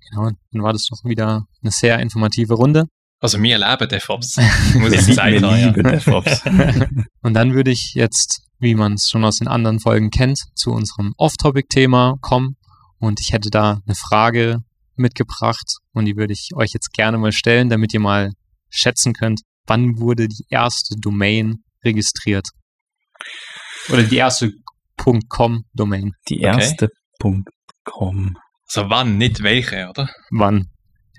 Genau, 0.10 0.30
dann 0.52 0.64
war 0.64 0.74
das 0.74 0.88
doch 0.90 1.04
wieder 1.08 1.46
eine 1.62 1.72
sehr 1.72 2.00
informative 2.00 2.54
Runde. 2.54 2.86
Also 3.22 3.42
wir 3.42 3.58
leben 3.58 3.90
DevOps, 3.90 4.38
muss 4.76 4.94
ich 4.94 5.02
sagen. 5.16 5.42
Wir 5.42 5.58
Ja. 5.58 5.68
lieben 5.68 5.84
DevOps. 5.84 6.42
Und 7.22 7.34
dann 7.34 7.54
würde 7.54 7.72
ich 7.72 7.92
jetzt, 7.94 8.42
wie 8.60 8.76
man 8.76 8.94
es 8.94 9.10
schon 9.10 9.26
aus 9.26 9.38
den 9.38 9.48
anderen 9.48 9.80
Folgen 9.80 10.10
kennt, 10.10 10.40
zu 10.56 10.72
unserem 10.72 11.14
Off-Topic-Thema 11.18 12.16
kommen. 12.22 12.56
Und 13.00 13.20
ich 13.20 13.34
hätte 13.34 13.50
da 13.50 13.80
eine 13.86 13.96
Frage 13.96 14.60
mitgebracht 14.96 15.78
und 15.94 16.06
die 16.06 16.18
würde 16.18 16.34
ich 16.34 16.50
euch 16.56 16.72
jetzt 16.74 16.92
gerne 16.92 17.18
mal 17.18 17.32
stellen, 17.32 17.70
damit 17.70 17.94
ihr 17.94 18.02
mal 18.02 18.32
schätzen 18.70 19.14
könnt, 19.14 19.42
wann 19.66 19.98
wurde 20.00 20.28
die 20.28 20.44
erste 20.50 20.96
Domain 21.00 21.64
registriert? 21.86 22.48
Oder 23.90 24.04
die 24.04 24.18
erste 24.18 24.52
.com-Domain. 24.98 26.12
Die 26.28 26.40
Okay. 26.40 26.46
erste 26.46 26.90
Punkt 27.18 27.50
.com. 27.86 28.36
Also 28.68 28.90
wann, 28.90 29.18
nicht 29.18 29.42
welche, 29.42 29.88
oder? 29.90 30.10
Wann? 30.32 30.68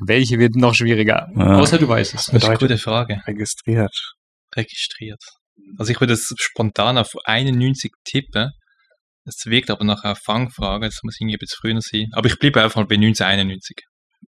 Welche 0.07 0.39
wird 0.39 0.57
noch 0.57 0.75
schwieriger? 0.75 1.29
Ah. 1.37 1.59
Außer 1.59 1.79
du 1.79 1.89
weißt 1.89 2.15
es. 2.15 2.27
Das 2.27 2.43
ist 2.43 2.49
eine 2.49 2.59
gute 2.59 2.79
Frage. 2.79 3.21
Registriert. 3.27 4.15
Registriert. 4.57 5.23
Also 5.79 5.93
ich 5.93 6.01
würde 6.01 6.15
es 6.15 6.33
spontan 6.39 6.99
auf 6.99 7.13
91 7.25 7.93
tippen. 8.05 8.51
Es 9.25 9.45
wirkt 9.47 9.71
aber 9.71 9.85
nach 9.85 10.03
einer 10.03 10.17
Fangfrage, 10.17 10.87
das 10.87 11.01
muss 11.03 11.17
irgendwie 11.21 11.37
ein 11.37 11.39
bisschen 11.39 11.59
früher 11.61 11.81
sein. 11.81 12.09
Aber 12.13 12.27
ich 12.27 12.39
bleibe 12.39 12.63
einfach 12.63 12.77
mal 12.77 12.87
bei 12.87 12.97
1991. 12.97 13.77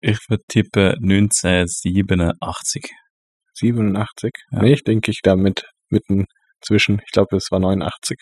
Ich 0.01 0.19
würde 0.29 0.43
tippen 0.49 0.95
1987. 1.03 2.91
87. 3.55 4.31
Ja. 4.51 4.63
Nee, 4.63 4.73
ich 4.75 4.85
denke 4.85 5.11
ich 5.11 5.21
da 5.23 5.37
mit 5.37 5.63
mitten 5.89 6.27
zwischen. 6.65 7.01
Ich 7.05 7.13
glaube, 7.13 7.37
es 7.37 7.51
war 7.51 7.61
89. 7.61 8.19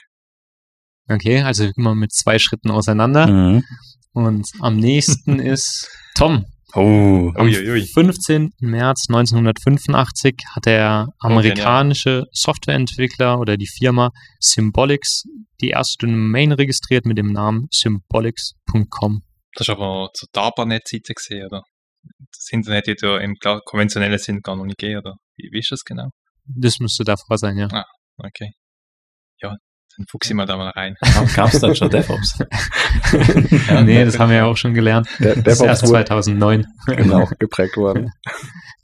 Okay, 1.08 1.42
also 1.42 1.68
immer 1.76 1.94
mit 1.94 2.12
zwei 2.12 2.38
Schritten 2.38 2.70
auseinander. 2.70 3.26
Mhm. 3.26 3.64
Und 4.12 4.48
am 4.60 4.76
nächsten 4.76 5.38
ist 5.40 5.88
Tom. 6.16 6.44
Oh. 6.74 7.32
Am 7.34 7.46
Uiuiui. 7.46 7.86
15. 7.86 8.52
März 8.60 9.06
1985 9.08 10.36
hat 10.54 10.66
der 10.66 11.08
amerikanische 11.18 12.24
Softwareentwickler 12.32 13.38
oder 13.40 13.56
die 13.56 13.66
Firma 13.66 14.10
Symbolics 14.38 15.24
die 15.60 15.70
erste 15.70 16.06
Domain 16.06 16.52
registriert 16.52 17.06
mit 17.06 17.18
dem 17.18 17.32
Namen 17.32 17.68
symbolics.com. 17.70 19.22
Das 19.54 19.68
ist 19.68 19.70
aber 19.70 20.10
zur 20.14 20.28
DARPANET-Seite 20.32 21.14
gesehen, 21.14 21.46
oder? 21.46 21.62
Das 22.18 22.48
Internet 22.50 22.86
wird 22.86 23.02
ja 23.02 23.18
im 23.18 23.36
konventionellen 23.64 24.18
Sinn 24.18 24.40
gar 24.40 24.56
noch 24.56 24.64
nicht 24.64 24.78
gehen, 24.78 24.98
oder? 24.98 25.16
Wie, 25.36 25.50
wie 25.52 25.58
ist 25.58 25.72
das 25.72 25.84
genau? 25.84 26.10
Das 26.44 26.78
müsste 26.78 27.04
davor 27.04 27.36
sein, 27.36 27.58
ja. 27.58 27.68
Okay. 28.16 28.52
Ja, 29.42 29.56
dann 29.96 30.06
fuchs 30.08 30.28
ich 30.28 30.34
mal 30.34 30.46
da 30.46 30.56
mal 30.56 30.70
rein. 30.70 30.94
Gab 31.34 31.52
es 31.52 31.60
dann 31.60 31.74
schon 31.74 31.90
DevOps? 31.90 32.38
nee, 33.84 34.04
das 34.04 34.18
haben 34.18 34.30
wir 34.30 34.36
ja 34.38 34.44
auch 34.46 34.56
schon 34.56 34.74
gelernt. 34.74 35.08
Der, 35.18 35.36
Das 35.36 35.54
ist 35.54 35.62
erst 35.62 35.82
DevOps 35.82 35.92
wurde 35.92 36.04
2009. 36.06 36.66
genau 36.86 37.28
geprägt 37.38 37.76
worden. 37.76 38.10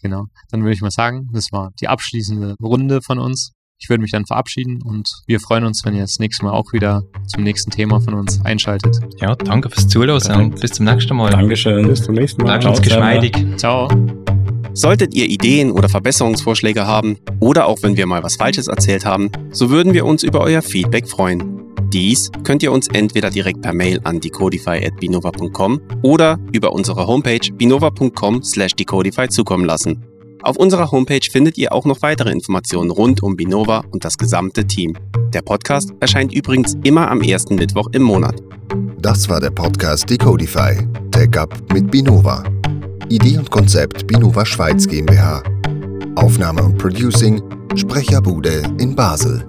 Genau. 0.02 0.24
Dann 0.50 0.62
würde 0.62 0.74
ich 0.74 0.80
mal 0.80 0.90
sagen, 0.90 1.28
das 1.32 1.48
war 1.52 1.70
die 1.80 1.88
abschließende 1.88 2.54
Runde 2.62 3.00
von 3.02 3.18
uns. 3.18 3.52
Ich 3.78 3.90
würde 3.90 4.00
mich 4.00 4.10
dann 4.10 4.24
verabschieden 4.24 4.78
und 4.82 5.06
wir 5.26 5.38
freuen 5.38 5.64
uns, 5.64 5.82
wenn 5.84 5.94
ihr 5.94 6.00
das 6.00 6.18
nächste 6.18 6.46
Mal 6.46 6.52
auch 6.52 6.72
wieder 6.72 7.02
zum 7.26 7.42
nächsten 7.42 7.70
Thema 7.70 8.00
von 8.00 8.14
uns 8.14 8.42
einschaltet. 8.42 8.96
Ja, 9.20 9.34
danke 9.34 9.68
fürs 9.68 9.86
Zuhören 9.86 10.40
und 10.40 10.60
bis 10.60 10.72
zum 10.72 10.86
nächsten 10.86 11.14
Mal. 11.14 11.30
Dankeschön. 11.30 11.86
Bis 11.86 12.02
zum 12.02 12.14
nächsten 12.14 12.42
Mal. 12.42 12.58
Bleibt 12.58 12.64
uns 12.64 12.80
geschmeidig. 12.80 13.36
Ciao. 13.58 13.88
Solltet 14.76 15.14
ihr 15.14 15.24
Ideen 15.24 15.72
oder 15.72 15.88
Verbesserungsvorschläge 15.88 16.86
haben 16.86 17.16
oder 17.40 17.66
auch 17.66 17.78
wenn 17.80 17.96
wir 17.96 18.04
mal 18.04 18.22
was 18.22 18.36
Falsches 18.36 18.68
erzählt 18.68 19.06
haben, 19.06 19.30
so 19.50 19.70
würden 19.70 19.94
wir 19.94 20.04
uns 20.04 20.22
über 20.22 20.42
euer 20.42 20.60
Feedback 20.60 21.08
freuen. 21.08 21.62
Dies 21.90 22.30
könnt 22.44 22.62
ihr 22.62 22.70
uns 22.72 22.86
entweder 22.88 23.30
direkt 23.30 23.62
per 23.62 23.72
Mail 23.72 24.02
an 24.04 24.20
decodify.binova.com 24.20 25.80
oder 26.02 26.38
über 26.52 26.72
unsere 26.72 27.06
Homepage 27.06 27.50
binova.com 27.54 28.42
slash 28.42 28.74
decodify 28.74 29.28
zukommen 29.28 29.64
lassen. 29.64 30.04
Auf 30.42 30.58
unserer 30.58 30.90
Homepage 30.90 31.26
findet 31.32 31.56
ihr 31.56 31.72
auch 31.72 31.86
noch 31.86 32.02
weitere 32.02 32.30
Informationen 32.30 32.90
rund 32.90 33.22
um 33.22 33.34
Binova 33.34 33.82
und 33.92 34.04
das 34.04 34.18
gesamte 34.18 34.66
Team. 34.66 34.94
Der 35.32 35.40
Podcast 35.40 35.94
erscheint 36.00 36.34
übrigens 36.34 36.76
immer 36.84 37.10
am 37.10 37.22
ersten 37.22 37.54
Mittwoch 37.54 37.88
im 37.92 38.02
Monat. 38.02 38.42
Das 38.98 39.26
war 39.30 39.40
der 39.40 39.50
Podcast 39.50 40.10
Decodify, 40.10 40.86
Tech 41.12 41.34
Up 41.38 41.56
mit 41.72 41.90
Binova. 41.90 42.44
Idee 43.08 43.38
und 43.38 43.50
Konzept 43.50 44.06
Binova 44.06 44.44
Schweiz 44.44 44.86
GmbH. 44.86 45.42
Aufnahme 46.16 46.62
und 46.64 46.76
Producing 46.78 47.40
Sprecherbude 47.76 48.62
in 48.78 48.96
Basel. 48.96 49.44